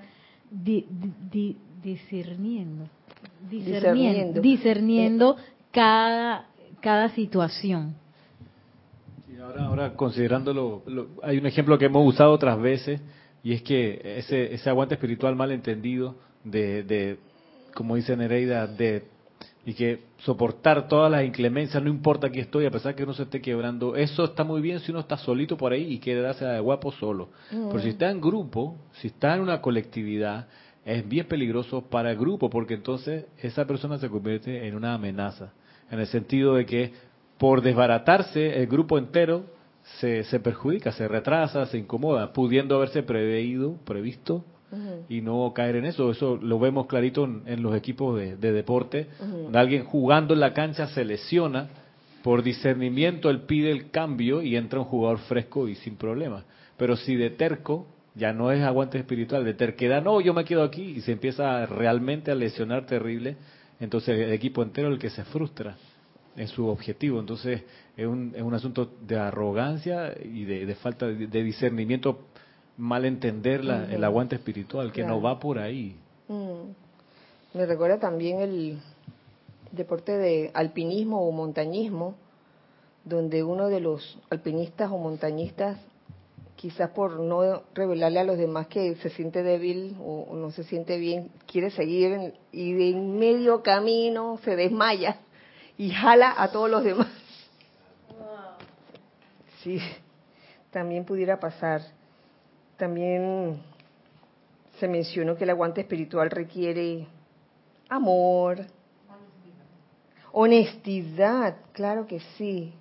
[1.84, 2.86] discerniendo,
[3.52, 5.36] discerniendo, discerniendo,
[5.70, 6.48] cada,
[6.80, 7.94] cada situación.
[9.40, 10.82] ahora, ahora considerándolo,
[11.22, 13.00] hay un ejemplo que hemos usado otras veces
[13.44, 17.20] y es que ese, ese aguante espiritual mal entendido de, de
[17.76, 19.04] como dice Nereida, de
[19.66, 23.24] y que soportar todas las inclemencias, no importa aquí estoy, a pesar que uno se
[23.24, 26.46] esté quebrando, eso está muy bien si uno está solito por ahí y quiere darse
[26.46, 27.30] de guapo solo.
[27.50, 30.48] Pero si está en grupo, si está en una colectividad,
[30.84, 35.54] es bien peligroso para el grupo, porque entonces esa persona se convierte en una amenaza,
[35.92, 36.94] en el sentido de que
[37.38, 39.46] por desbaratarse el grupo entero
[40.00, 44.44] se, se perjudica, se retrasa, se incomoda, pudiendo haberse preveído, previsto
[45.10, 46.12] y no caer en eso.
[46.12, 49.08] Eso lo vemos clarito en, los equipos de, deporte.
[49.54, 51.70] Alguien jugando en la cancha se lesiona,
[52.24, 56.46] por discernimiento él pide el cambio y entra un jugador fresco y sin problema.
[56.78, 60.64] Pero si de terco, ya no es aguante espiritual, de terquedad, no, yo me quedo
[60.64, 63.38] aquí y se empieza realmente a lesionar terrible,
[63.80, 65.78] entonces el equipo entero es el que se frustra.
[66.36, 67.20] en su objetivo.
[67.20, 67.64] Entonces
[67.98, 72.28] es un, es un asunto de arrogancia y de, falta de, discernimiento,
[72.82, 75.96] mal entender el aguante espiritual, que no va por ahí.
[76.28, 76.72] Mm.
[77.54, 78.80] Me recuerda también el
[79.72, 82.16] deporte de alpinismo o montañismo,
[83.06, 85.78] donde uno de los alpinistas o montañistas,
[86.56, 90.98] quizás por no revelarle a los demás que se siente débil o no se siente
[90.98, 95.18] bien, quiere seguir y de en medio camino se desmaya
[95.78, 97.10] y jala a todos los demás.
[99.62, 99.78] Sí,
[100.72, 102.01] también pudiera pasar.
[102.82, 103.62] También
[104.80, 107.06] se mencionó que el aguante espiritual requiere
[107.90, 108.66] amor,
[110.32, 112.74] honestidad, claro que sí.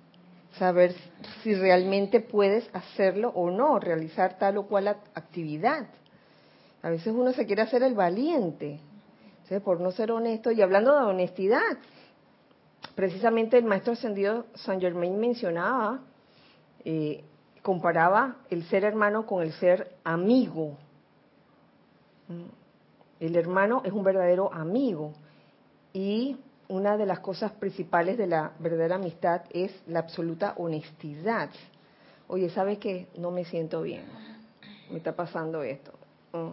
[0.57, 0.95] Saber
[1.43, 5.85] si realmente puedes hacerlo o no, realizar tal o cual actividad.
[6.81, 8.79] A veces uno se quiere hacer el valiente,
[9.63, 10.49] por no ser honesto.
[10.49, 11.77] Y hablando de honestidad,
[12.95, 15.99] precisamente el maestro ascendido San Germain mencionaba,
[16.85, 17.23] eh,
[17.61, 20.77] comparaba el ser hermano con el ser amigo.
[23.19, 25.13] El hermano es un verdadero amigo
[25.93, 26.37] y
[26.69, 31.49] una de las cosas principales de la verdadera amistad es la absoluta honestidad.
[32.27, 33.07] Oye, ¿sabes qué?
[33.17, 34.05] No me siento bien.
[34.89, 35.91] Me está pasando esto.
[36.31, 36.51] Mm.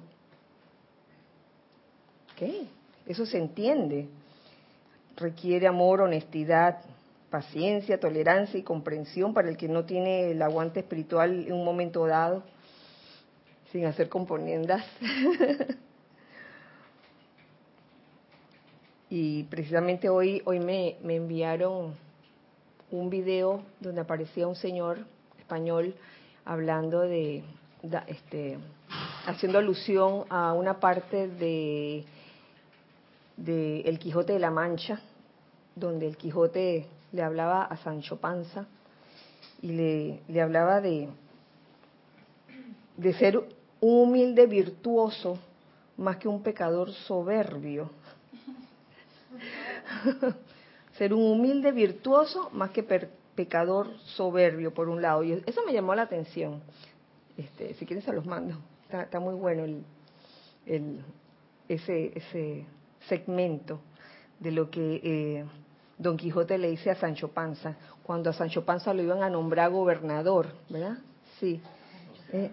[2.36, 2.66] ¿Qué?
[3.06, 4.08] Eso se entiende
[5.18, 6.78] requiere amor, honestidad,
[7.30, 12.06] paciencia, tolerancia y comprensión para el que no tiene el aguante espiritual en un momento
[12.06, 12.42] dado,
[13.72, 14.84] sin hacer componendas.
[19.10, 21.94] y precisamente hoy, hoy me, me enviaron
[22.90, 25.06] un video donde aparecía un señor
[25.38, 25.94] español
[26.44, 27.44] hablando de,
[28.06, 28.58] este,
[29.26, 32.06] haciendo alusión a una parte de
[33.38, 35.00] de El Quijote de la Mancha,
[35.74, 38.66] donde el Quijote le hablaba a Sancho Panza
[39.62, 41.08] y le, le hablaba de,
[42.96, 43.46] de ser un
[43.80, 45.38] humilde virtuoso
[45.96, 47.90] más que un pecador soberbio.
[50.98, 55.22] ser un humilde virtuoso más que pecador soberbio, por un lado.
[55.22, 56.60] Y eso me llamó la atención.
[57.36, 58.56] Este, si quieren se los mando.
[58.82, 59.84] Está, está muy bueno el,
[60.66, 61.04] el,
[61.68, 62.66] ese, ese,
[63.08, 63.80] segmento
[64.40, 65.44] de lo que eh,
[65.98, 69.70] Don Quijote le dice a Sancho Panza, cuando a Sancho Panza lo iban a nombrar
[69.70, 70.98] gobernador, ¿verdad?
[71.40, 71.60] Sí.
[72.32, 72.50] Eh,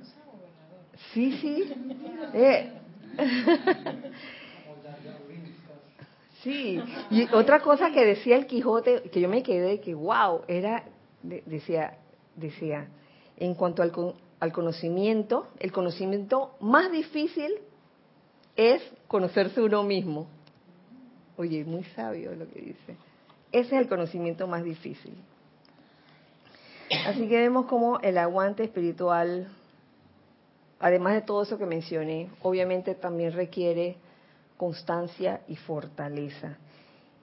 [1.13, 1.73] sí, sí.
[2.33, 2.71] Eh.
[6.41, 6.81] sí.
[7.11, 10.83] Y otra cosa que decía el Quijote, que yo me quedé, que wow, era,
[11.21, 11.97] decía,
[12.35, 12.87] decía,
[13.37, 13.91] en cuanto al,
[14.39, 17.51] al conocimiento, el conocimiento más difícil
[18.55, 20.27] es conocerse uno mismo.
[21.37, 22.95] Oye, muy sabio lo que dice.
[23.55, 25.13] Ese es el conocimiento más difícil.
[27.07, 29.47] Así que vemos como el aguante espiritual,
[30.77, 33.95] además de todo eso que mencioné, obviamente también requiere
[34.57, 36.57] constancia y fortaleza.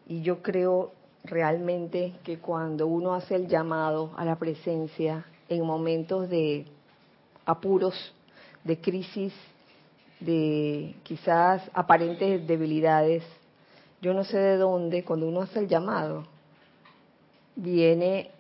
[0.09, 0.93] Y yo creo
[1.23, 6.65] realmente que cuando uno hace el llamado a la presencia en momentos de
[7.45, 8.15] apuros,
[8.65, 9.35] de crisis,
[10.19, 13.23] de quizás aparentes debilidades,
[14.03, 16.25] yo no sé de dónde, cuando uno hace el llamado,
[17.55, 18.33] viene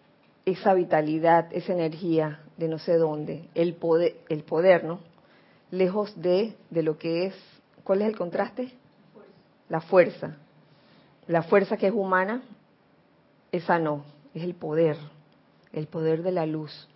[0.44, 4.98] esa vitalidad, esa energía de no sé dónde, el poder, el poder, ¿no?
[5.70, 7.34] Lejos de, de lo que es,
[7.84, 8.72] ¿cuál es el contraste?
[9.68, 10.36] La fuerza.
[11.28, 12.42] La fuerza que es humana,
[13.52, 14.96] esa no, es el poder,
[15.72, 16.88] el poder de la luz.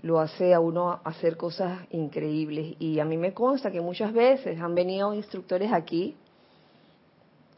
[0.00, 2.76] Lo hace a uno hacer cosas increíbles.
[2.78, 6.16] Y a mí me consta que muchas veces han venido instructores aquí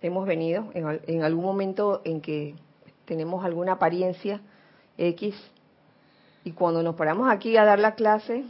[0.02, 2.54] hemos venido en, algún momento en que
[3.04, 4.40] tenemos alguna apariencia
[4.96, 5.34] X
[6.44, 8.44] y cuando nos paramos aquí a dar la clase,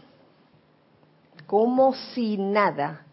[1.47, 3.05] como si nada.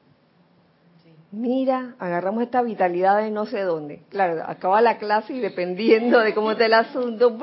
[1.32, 4.04] Mira, agarramos esta vitalidad de no sé dónde.
[4.10, 7.38] Claro, acaba la clase y dependiendo de cómo está el asunto,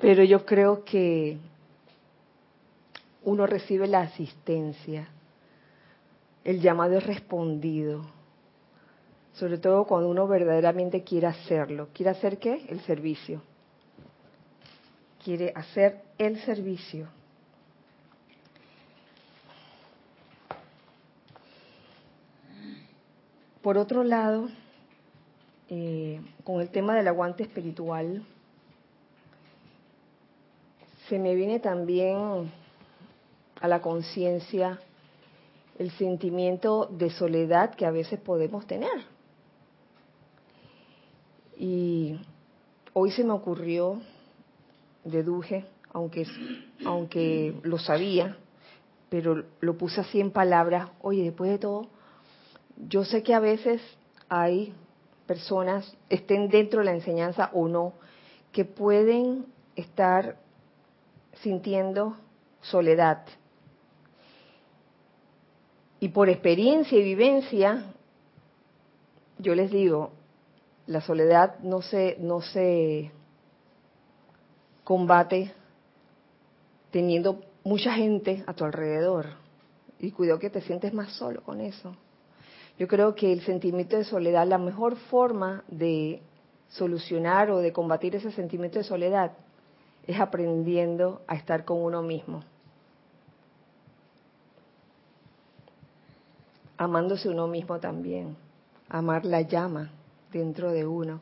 [0.00, 1.38] pero yo creo que
[3.24, 5.08] uno recibe la asistencia
[6.44, 8.04] el llamado es respondido.
[9.34, 11.88] Sobre todo cuando uno verdaderamente quiere hacerlo.
[11.94, 12.66] ¿Quiere hacer qué?
[12.68, 13.42] El servicio.
[15.24, 17.08] Quiere hacer el servicio.
[23.62, 24.48] Por otro lado,
[25.70, 28.26] eh, con el tema del aguante espiritual,
[31.08, 32.50] se me viene también
[33.60, 34.80] a la conciencia
[35.78, 38.90] el sentimiento de soledad que a veces podemos tener.
[41.56, 42.18] Y
[42.92, 44.00] hoy se me ocurrió,
[45.04, 46.26] deduje, aunque,
[46.84, 48.36] aunque lo sabía,
[49.08, 51.86] pero lo puse así en palabras, oye, después de todo,
[52.88, 53.80] yo sé que a veces
[54.28, 54.74] hay
[55.26, 57.92] personas, estén dentro de la enseñanza o no,
[58.52, 59.46] que pueden
[59.76, 60.36] estar
[61.42, 62.16] sintiendo
[62.60, 63.24] soledad.
[66.02, 67.84] Y por experiencia y vivencia,
[69.38, 70.10] yo les digo,
[70.88, 73.12] la soledad no se, no se
[74.82, 75.52] combate
[76.90, 79.26] teniendo mucha gente a tu alrededor.
[80.00, 81.94] Y cuidado que te sientes más solo con eso.
[82.80, 86.20] Yo creo que el sentimiento de soledad, la mejor forma de
[86.68, 89.34] solucionar o de combatir ese sentimiento de soledad
[90.04, 92.42] es aprendiendo a estar con uno mismo.
[96.82, 98.36] Amándose uno mismo también.
[98.88, 99.92] Amar la llama
[100.32, 101.20] dentro de uno.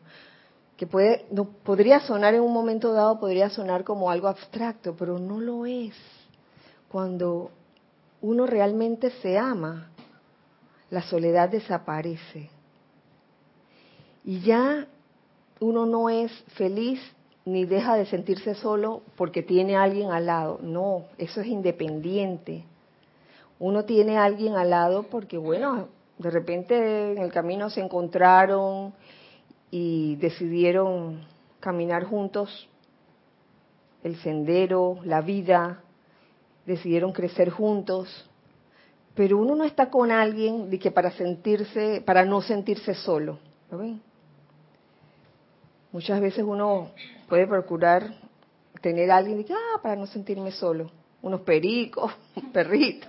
[0.79, 5.19] Que puede, no, podría sonar en un momento dado, podría sonar como algo abstracto, pero
[5.19, 5.95] no lo es.
[6.89, 7.51] Cuando
[8.23, 9.91] uno realmente se ama,
[10.89, 12.49] la soledad desaparece.
[14.25, 14.87] Y ya
[15.61, 17.01] uno no es feliz
[17.45, 20.59] ni deja de sentirse solo porque tiene a alguien al lado.
[20.63, 22.65] No, eso es independiente.
[23.61, 25.89] Uno tiene a alguien al lado porque, bueno,
[26.19, 28.93] de repente en el camino se encontraron
[29.71, 31.21] y decidieron
[31.61, 32.69] caminar juntos
[34.03, 35.83] el sendero, la vida,
[36.65, 38.31] decidieron crecer juntos,
[39.15, 43.39] pero uno no está con alguien de que para sentirse, para no sentirse solo.
[45.93, 46.93] Muchas veces uno
[47.29, 48.15] puede procurar
[48.81, 50.91] tener a alguien de que, ah, para no sentirme solo,
[51.21, 53.09] unos pericos, un perrito.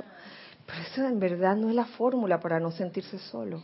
[0.72, 3.62] Pero eso en verdad no es la fórmula para no sentirse solo.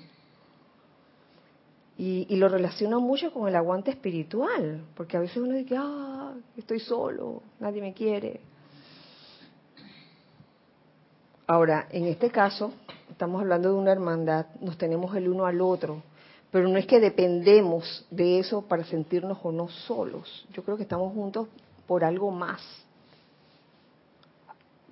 [1.97, 6.79] Y, lo relaciono mucho con el aguante espiritual, porque a veces uno dice, ah, estoy
[6.79, 8.39] solo, nadie me quiere.
[11.47, 12.73] Ahora, en este caso,
[13.09, 16.03] estamos hablando de una hermandad, nos tenemos el uno al otro,
[16.51, 20.45] pero no es que dependemos de eso para sentirnos o no solos.
[20.53, 21.47] Yo creo que estamos juntos
[21.87, 22.61] por algo más,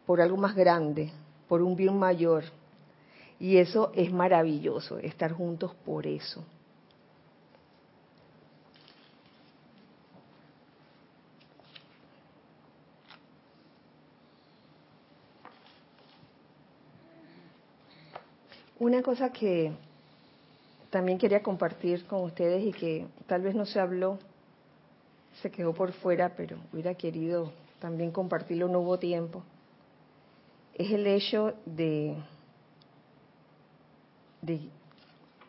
[0.08, 1.12] por algo más grande,
[1.48, 2.44] por un bien mayor.
[3.40, 6.44] Y eso es maravilloso, estar juntos por eso.
[18.78, 19.72] Una cosa que
[20.90, 24.20] también quería compartir con ustedes y que tal vez no se habló,
[25.42, 29.44] se quedó por fuera, pero hubiera querido también compartirlo, no hubo tiempo,
[30.76, 32.16] es el hecho de,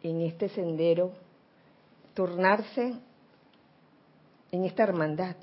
[0.02, 1.12] en este sendero
[2.14, 2.94] tornarse
[4.50, 5.36] en esta hermandad,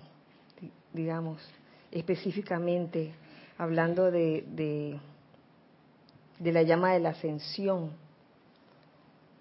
[0.91, 1.41] digamos,
[1.91, 3.13] específicamente
[3.57, 4.99] hablando de, de
[6.43, 7.91] de la llama de la ascensión,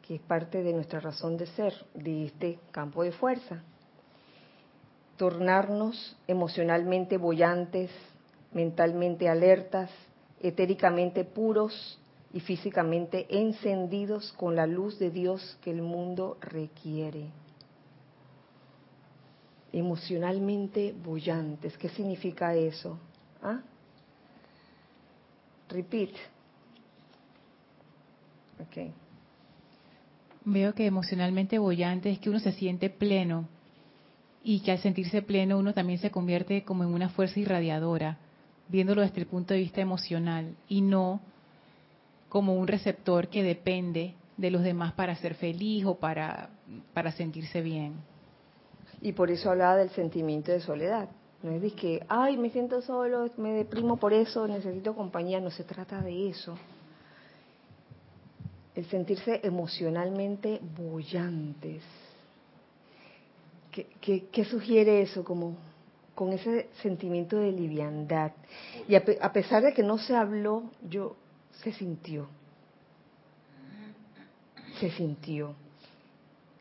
[0.06, 3.62] que es parte de nuestra razón de ser, de este campo de fuerza.
[5.16, 7.90] Tornarnos emocionalmente bollantes,
[8.52, 9.90] mentalmente alertas,
[10.42, 11.98] etéricamente puros
[12.34, 17.26] y físicamente encendidos con la luz de Dios que el mundo requiere.
[19.72, 22.98] Emocionalmente bollantes, ¿qué significa eso?
[23.42, 23.60] ¿Ah?
[25.68, 26.10] Repeat.
[30.44, 33.48] Veo que emocionalmente bollante es que uno se siente pleno
[34.42, 38.18] y que al sentirse pleno uno también se convierte como en una fuerza irradiadora,
[38.68, 41.20] viéndolo desde el punto de vista emocional y no
[42.28, 46.50] como un receptor que depende de los demás para ser feliz o para,
[46.94, 47.94] para sentirse bien.
[49.00, 51.08] Y por eso hablaba del sentimiento de soledad.
[51.42, 55.40] No es que, ay, me siento solo, me deprimo por eso, necesito compañía.
[55.40, 56.56] No se trata de eso
[58.74, 61.82] el sentirse emocionalmente bollantes.
[63.70, 65.24] ¿Qué, sugiere eso?
[65.24, 65.56] Como
[66.14, 68.32] con ese sentimiento de liviandad.
[68.88, 71.16] Y a, a, pesar de que no se habló, yo
[71.62, 72.28] se sintió.
[74.80, 75.54] Se sintió.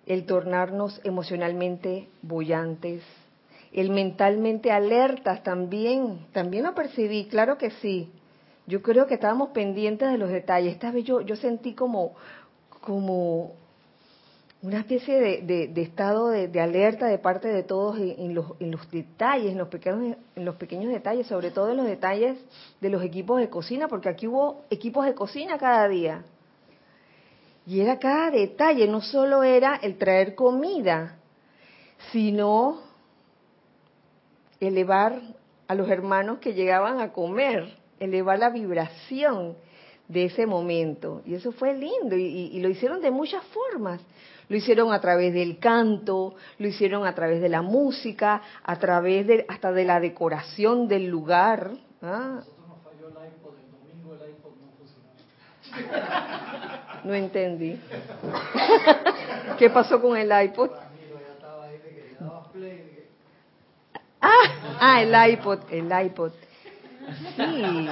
[0.05, 3.03] El tornarnos emocionalmente bollantes,
[3.71, 8.11] el mentalmente alertas también, también lo percibí, claro que sí
[8.67, 10.73] yo creo que estábamos pendientes de los detalles.
[10.73, 12.13] Esta vez yo, yo sentí como,
[12.81, 13.53] como
[14.61, 19.51] una especie de, estado de, alerta de parte de todos en, los, en los detalles,
[19.51, 22.37] en los, pequeños, en los pequeños detalles, sobre todo en los detalles
[22.79, 26.23] de los equipos de cocina, porque aquí hubo equipos de cocina cada día.
[27.65, 31.17] Y era cada detalle, no solo era el traer comida,
[32.11, 32.81] sino
[34.59, 35.21] elevar
[35.67, 39.55] a los hermanos que llegaban a comer, elevar la vibración
[40.07, 41.21] de ese momento.
[41.25, 44.01] Y eso fue lindo y, lo hicieron de muchas formas.
[44.51, 49.25] Lo hicieron a través del canto, lo hicieron a través de la música, a través
[49.25, 51.71] de, hasta de la decoración del lugar.
[52.01, 52.41] ¿ah?
[57.05, 57.79] No entendí.
[59.57, 60.69] ¿Qué pasó con el iPod?
[64.19, 64.43] Ah,
[64.81, 66.33] ah, el iPod, el iPod.
[67.37, 67.89] Sí.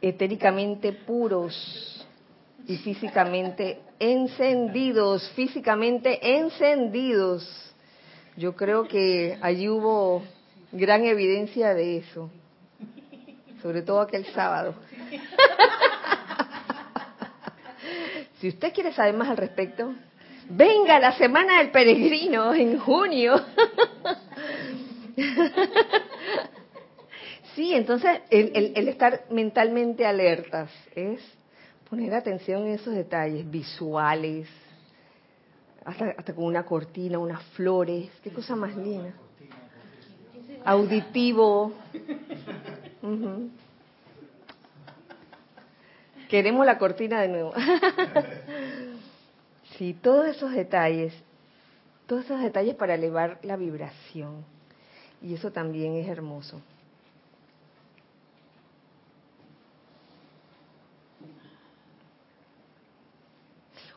[0.00, 2.06] Etéricamente puros
[2.66, 7.74] y físicamente encendidos, físicamente encendidos.
[8.36, 10.22] Yo creo que allí hubo
[10.72, 12.30] gran evidencia de eso,
[13.60, 14.74] sobre todo aquel sábado.
[18.40, 19.92] si usted quiere saber más al respecto,
[20.48, 23.44] venga la semana del peregrino en junio.
[27.54, 31.20] sí, entonces el, el, estar mentalmente alertas es
[31.88, 34.48] poner atención en esos detalles visuales,
[35.84, 39.12] hasta, hasta con una cortina, unas flores, qué cosa más linda
[40.64, 41.72] auditivo.
[46.28, 47.52] Queremos la cortina de nuevo.
[49.76, 51.12] sí, todos esos detalles,
[52.06, 54.44] todos esos detalles para elevar la vibración.
[55.22, 56.60] Y eso también es hermoso.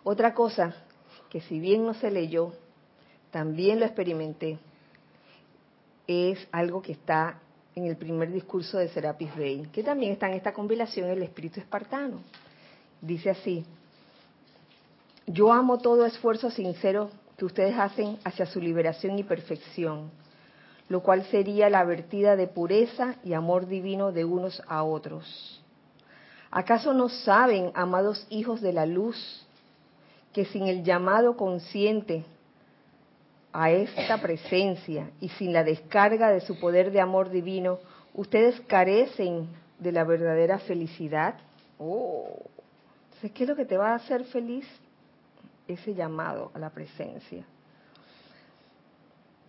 [0.03, 0.75] Otra cosa
[1.29, 2.53] que si bien no se leyó,
[3.31, 4.59] también lo experimenté
[6.07, 7.39] es algo que está
[7.75, 11.59] en el primer discurso de Serapis Bey, que también está en esta compilación El Espíritu
[11.59, 12.19] Espartano.
[13.01, 13.65] Dice así,
[15.25, 20.11] yo amo todo esfuerzo sincero que ustedes hacen hacia su liberación y perfección,
[20.89, 25.61] lo cual sería la vertida de pureza y amor divino de unos a otros.
[26.51, 29.47] ¿Acaso no saben, amados hijos de la luz,
[30.33, 32.25] que sin el llamado consciente
[33.53, 37.79] a esta presencia y sin la descarga de su poder de amor divino,
[38.15, 41.35] ustedes carecen de la verdadera felicidad.
[41.77, 42.39] Oh,
[43.21, 44.65] ¿qué es lo que te va a hacer feliz?
[45.67, 47.45] Ese llamado a la presencia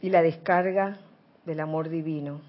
[0.00, 0.98] y la descarga
[1.46, 2.40] del amor divino.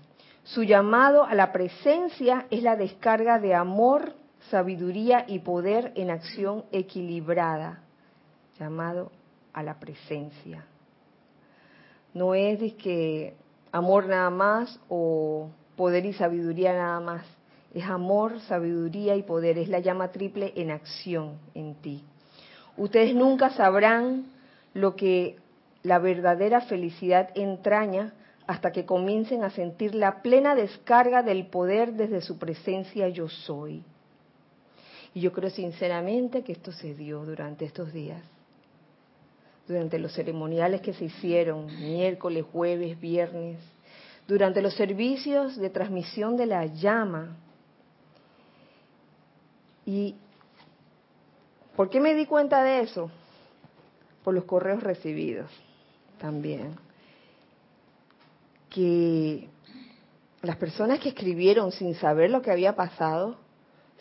[0.43, 4.13] Su llamado a la presencia es la descarga de amor,
[4.51, 7.84] sabiduría y poder en acción equilibrada,
[8.59, 9.11] llamado
[9.53, 10.65] a la presencia.
[12.13, 13.33] No es de que
[13.71, 17.25] amor nada más o poder y sabiduría nada más.
[17.73, 19.57] Es amor, sabiduría y poder.
[19.57, 22.03] Es la llama triple en acción en ti.
[22.77, 24.27] Ustedes nunca sabrán
[24.73, 25.37] lo que
[25.83, 28.13] la verdadera felicidad entraña
[28.47, 33.83] hasta que comiencen a sentir la plena descarga del poder desde su presencia yo soy.
[35.13, 38.21] Y yo creo sinceramente que esto se dio durante estos días
[39.67, 43.57] durante los ceremoniales que se hicieron miércoles, jueves, viernes,
[44.27, 47.35] durante los servicios de transmisión de la llama.
[49.85, 50.15] ¿Y
[51.75, 53.11] por qué me di cuenta de eso?
[54.23, 55.49] Por los correos recibidos
[56.19, 56.75] también.
[58.69, 59.47] Que
[60.41, 63.37] las personas que escribieron sin saber lo que había pasado,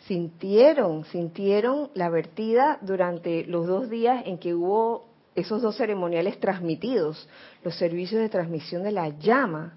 [0.07, 7.27] sintieron, sintieron la vertida durante los dos días en que hubo esos dos ceremoniales transmitidos,
[7.63, 9.73] los servicios de transmisión de la llama,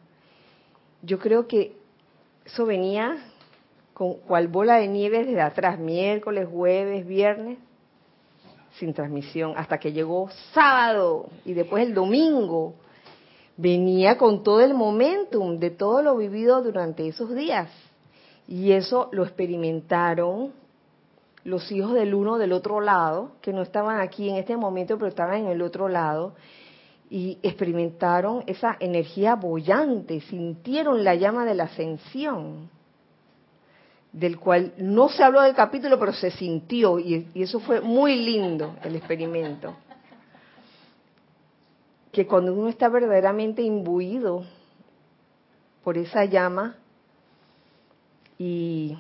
[1.03, 1.77] yo creo que
[2.45, 3.17] eso venía
[3.93, 7.59] con cual bola de nieve desde atrás, miércoles, jueves, viernes,
[8.79, 12.75] sin transmisión, hasta que llegó sábado y después el domingo.
[13.57, 17.69] Venía con todo el momentum de todo lo vivido durante esos días.
[18.47, 20.53] Y eso lo experimentaron
[21.49, 25.09] los hijos del uno del otro lado, que no estaban aquí en este momento, pero
[25.09, 26.35] estaban en el otro lado,
[27.11, 32.69] y experimentaron esa energía bollante, sintieron la llama de la ascensión,
[34.13, 38.17] del cual no se habló del capítulo, pero se sintió, y, y eso fue muy
[38.17, 39.75] lindo el experimento.
[42.13, 44.45] Que cuando uno está verdaderamente imbuido
[45.83, 46.77] por esa llama
[48.39, 48.99] y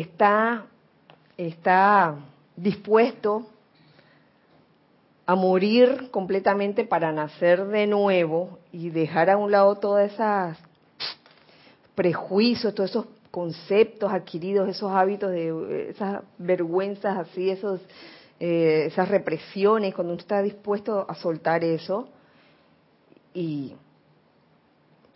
[0.00, 0.66] está,
[1.36, 2.16] está
[2.56, 3.46] dispuesto
[5.24, 10.58] a morir completamente para nacer de nuevo y dejar a un lado todas esas
[11.94, 17.80] prejuicios, todos esos conceptos adquiridos, esos hábitos de esas vergüenzas así, esos
[18.38, 22.08] eh, esas represiones, cuando uno está dispuesto a soltar eso
[23.32, 23.74] y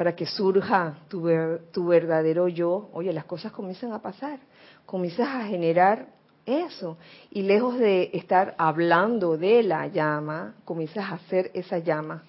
[0.01, 1.29] para que surja tu,
[1.73, 4.39] tu verdadero yo, oye, las cosas comienzan a pasar,
[4.87, 6.07] comienzas a generar
[6.47, 6.97] eso.
[7.31, 12.23] Y lejos de estar hablando de la llama, comienzas a hacer esa llama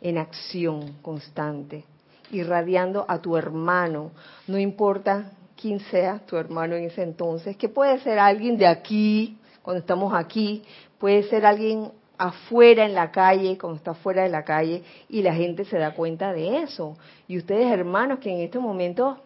[0.00, 1.84] en acción constante,
[2.32, 4.10] irradiando a tu hermano,
[4.48, 9.38] no importa quién sea tu hermano en ese entonces, que puede ser alguien de aquí,
[9.62, 10.64] cuando estamos aquí,
[10.98, 15.34] puede ser alguien afuera en la calle, cuando está fuera de la calle, y la
[15.34, 16.96] gente se da cuenta de eso.
[17.26, 19.18] Y ustedes, hermanos, que en este momento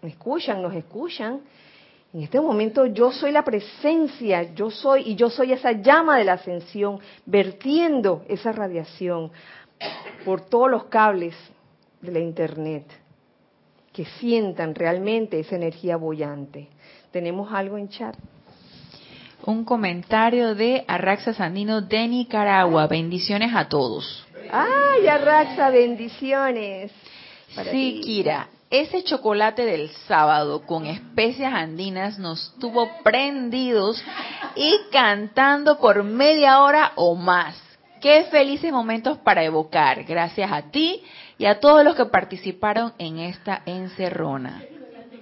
[0.00, 1.40] me escuchan, nos escuchan,
[2.14, 6.24] en este momento yo soy la presencia, yo soy, y yo soy esa llama de
[6.24, 9.30] la ascensión, vertiendo esa radiación
[10.24, 11.34] por todos los cables
[12.00, 12.84] de la Internet,
[13.92, 16.68] que sientan realmente esa energía bollante.
[17.10, 18.16] ¿Tenemos algo en chat?
[19.44, 22.86] Un comentario de Arraxa Sandino de Nicaragua.
[22.86, 24.24] Bendiciones a todos.
[24.50, 26.92] ¡Ay, Arraxa, bendiciones!
[27.70, 34.02] sí, Kira, ese chocolate del sábado con especias andinas nos tuvo prendidos
[34.56, 37.60] y cantando por media hora o más.
[38.00, 40.04] Qué felices momentos para evocar.
[40.04, 41.02] Gracias a ti
[41.38, 44.62] y a todos los que participaron en esta encerrona.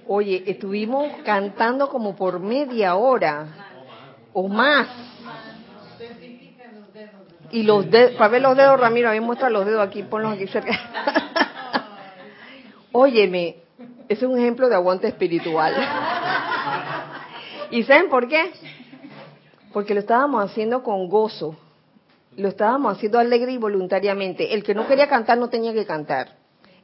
[0.07, 3.70] Oye, estuvimos cantando como por media hora
[4.33, 4.87] o más.
[7.51, 10.33] Y los dedos, para ver los dedos, Ramiro, a mí muestra los dedos aquí, ponlos
[10.33, 10.71] aquí cerca.
[12.93, 13.57] Óyeme,
[14.07, 15.75] ese es un ejemplo de aguante espiritual.
[17.71, 18.51] ¿Y saben por qué?
[19.73, 21.57] Porque lo estábamos haciendo con gozo,
[22.37, 24.53] lo estábamos haciendo alegre y voluntariamente.
[24.53, 26.37] El que no quería cantar no tenía que cantar.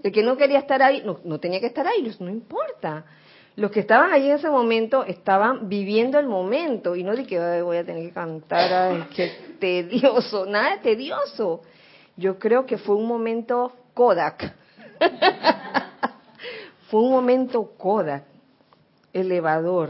[0.04, 3.06] El que no quería estar ahí no, no tenía que estar ahí, no importa
[3.58, 7.62] los que estaban ahí en ese momento estaban viviendo el momento y no de que
[7.64, 11.62] voy a tener que cantar, ay, qué tedioso, nada de tedioso.
[12.16, 14.54] Yo creo que fue un momento Kodak.
[16.90, 18.26] fue un momento Kodak,
[19.12, 19.90] elevador.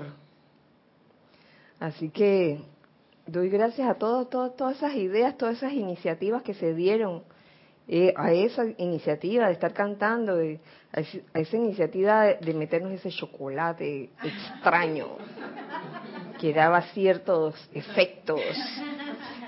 [1.82, 2.62] Así que
[3.26, 7.24] doy gracias a todos, todas esas ideas, todas esas iniciativas que se dieron
[7.88, 11.00] eh, a esa iniciativa de estar cantando, a,
[11.40, 15.18] esa iniciativa de, meternos ese chocolate extraño
[16.40, 18.42] que daba ciertos efectos.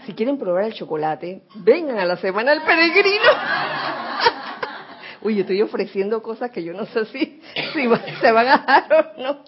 [0.06, 3.30] Si quieren probar el chocolate, vengan a la Semana del Peregrino.
[5.22, 7.42] Uy, yo estoy ofreciendo cosas que yo no sé si,
[7.74, 7.90] si
[8.22, 9.44] se van a dar o no.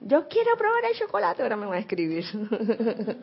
[0.00, 2.24] Yo quiero probar el chocolate, ahora me voy a escribir.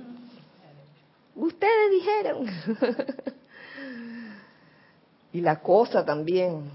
[1.36, 2.46] Ustedes dijeron
[5.34, 6.70] y la cosa también.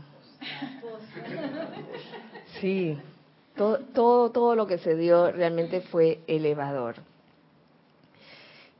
[2.60, 2.98] Sí,
[3.56, 6.96] todo, todo, todo lo que se dio realmente fue elevador.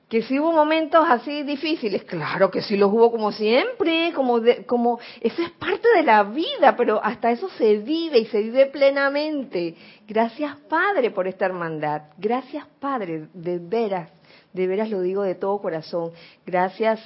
[0.09, 4.99] Que si hubo momentos así difíciles, claro que sí los hubo como siempre, como, como
[5.20, 9.76] eso es parte de la vida, pero hasta eso se vive y se vive plenamente.
[10.09, 14.11] Gracias Padre por esta hermandad, gracias Padre, de veras,
[14.55, 16.12] de veras lo digo de todo corazón.
[16.47, 17.01] Gracias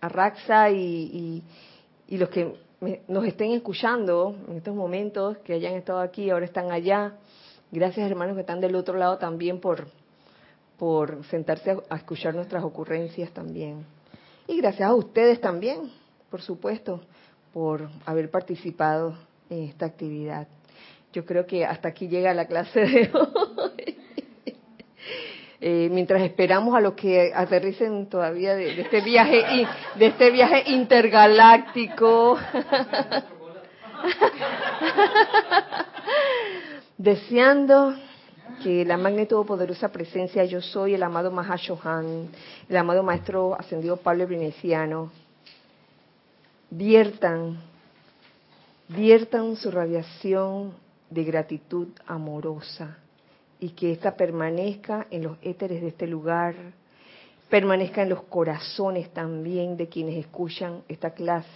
[0.00, 1.42] a Raxa y
[2.16, 2.54] los que
[3.08, 7.14] nos estén escuchando en estos momentos, que hayan estado aquí, ahora están allá.
[7.70, 9.88] Gracias hermanos que están del otro lado también por,
[10.78, 13.84] por sentarse a, escuchar nuestras ocurrencias también.
[14.46, 15.90] Y gracias a ustedes también,
[16.30, 17.02] por supuesto,
[17.52, 19.18] por haber participado
[19.50, 20.48] en esta actividad.
[21.12, 23.48] Yo creo que hasta aquí llega la clase de hoy.
[25.60, 32.38] Eh, mientras esperamos a los que aterricen todavía de, este viaje de este viaje intergaláctico.
[36.96, 37.96] Deseando
[38.62, 42.28] que la magnitud poderosa presencia yo soy el amado Mahashohan
[42.68, 45.10] el amado maestro ascendido Pablo Veneciano
[46.70, 47.58] viertan
[48.88, 50.72] viertan su radiación
[51.10, 52.98] de gratitud amorosa
[53.60, 56.54] y que ésta permanezca en los éteres de este lugar,
[57.48, 61.48] permanezca en los corazones también de quienes escuchan esta clase.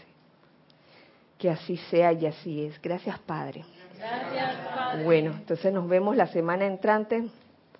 [1.39, 2.81] Que así sea y así es.
[2.81, 3.65] Gracias, Padre.
[3.99, 5.05] Gracias, Padre.
[5.05, 7.29] Bueno, entonces nos vemos la semana entrante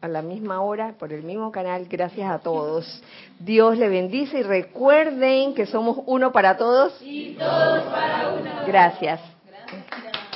[0.01, 1.87] a la misma hora por el mismo canal.
[1.89, 3.03] Gracias a todos.
[3.39, 7.01] Dios le bendice y recuerden que somos uno para todos.
[7.01, 8.51] Y todos para uno.
[8.67, 9.21] Gracias.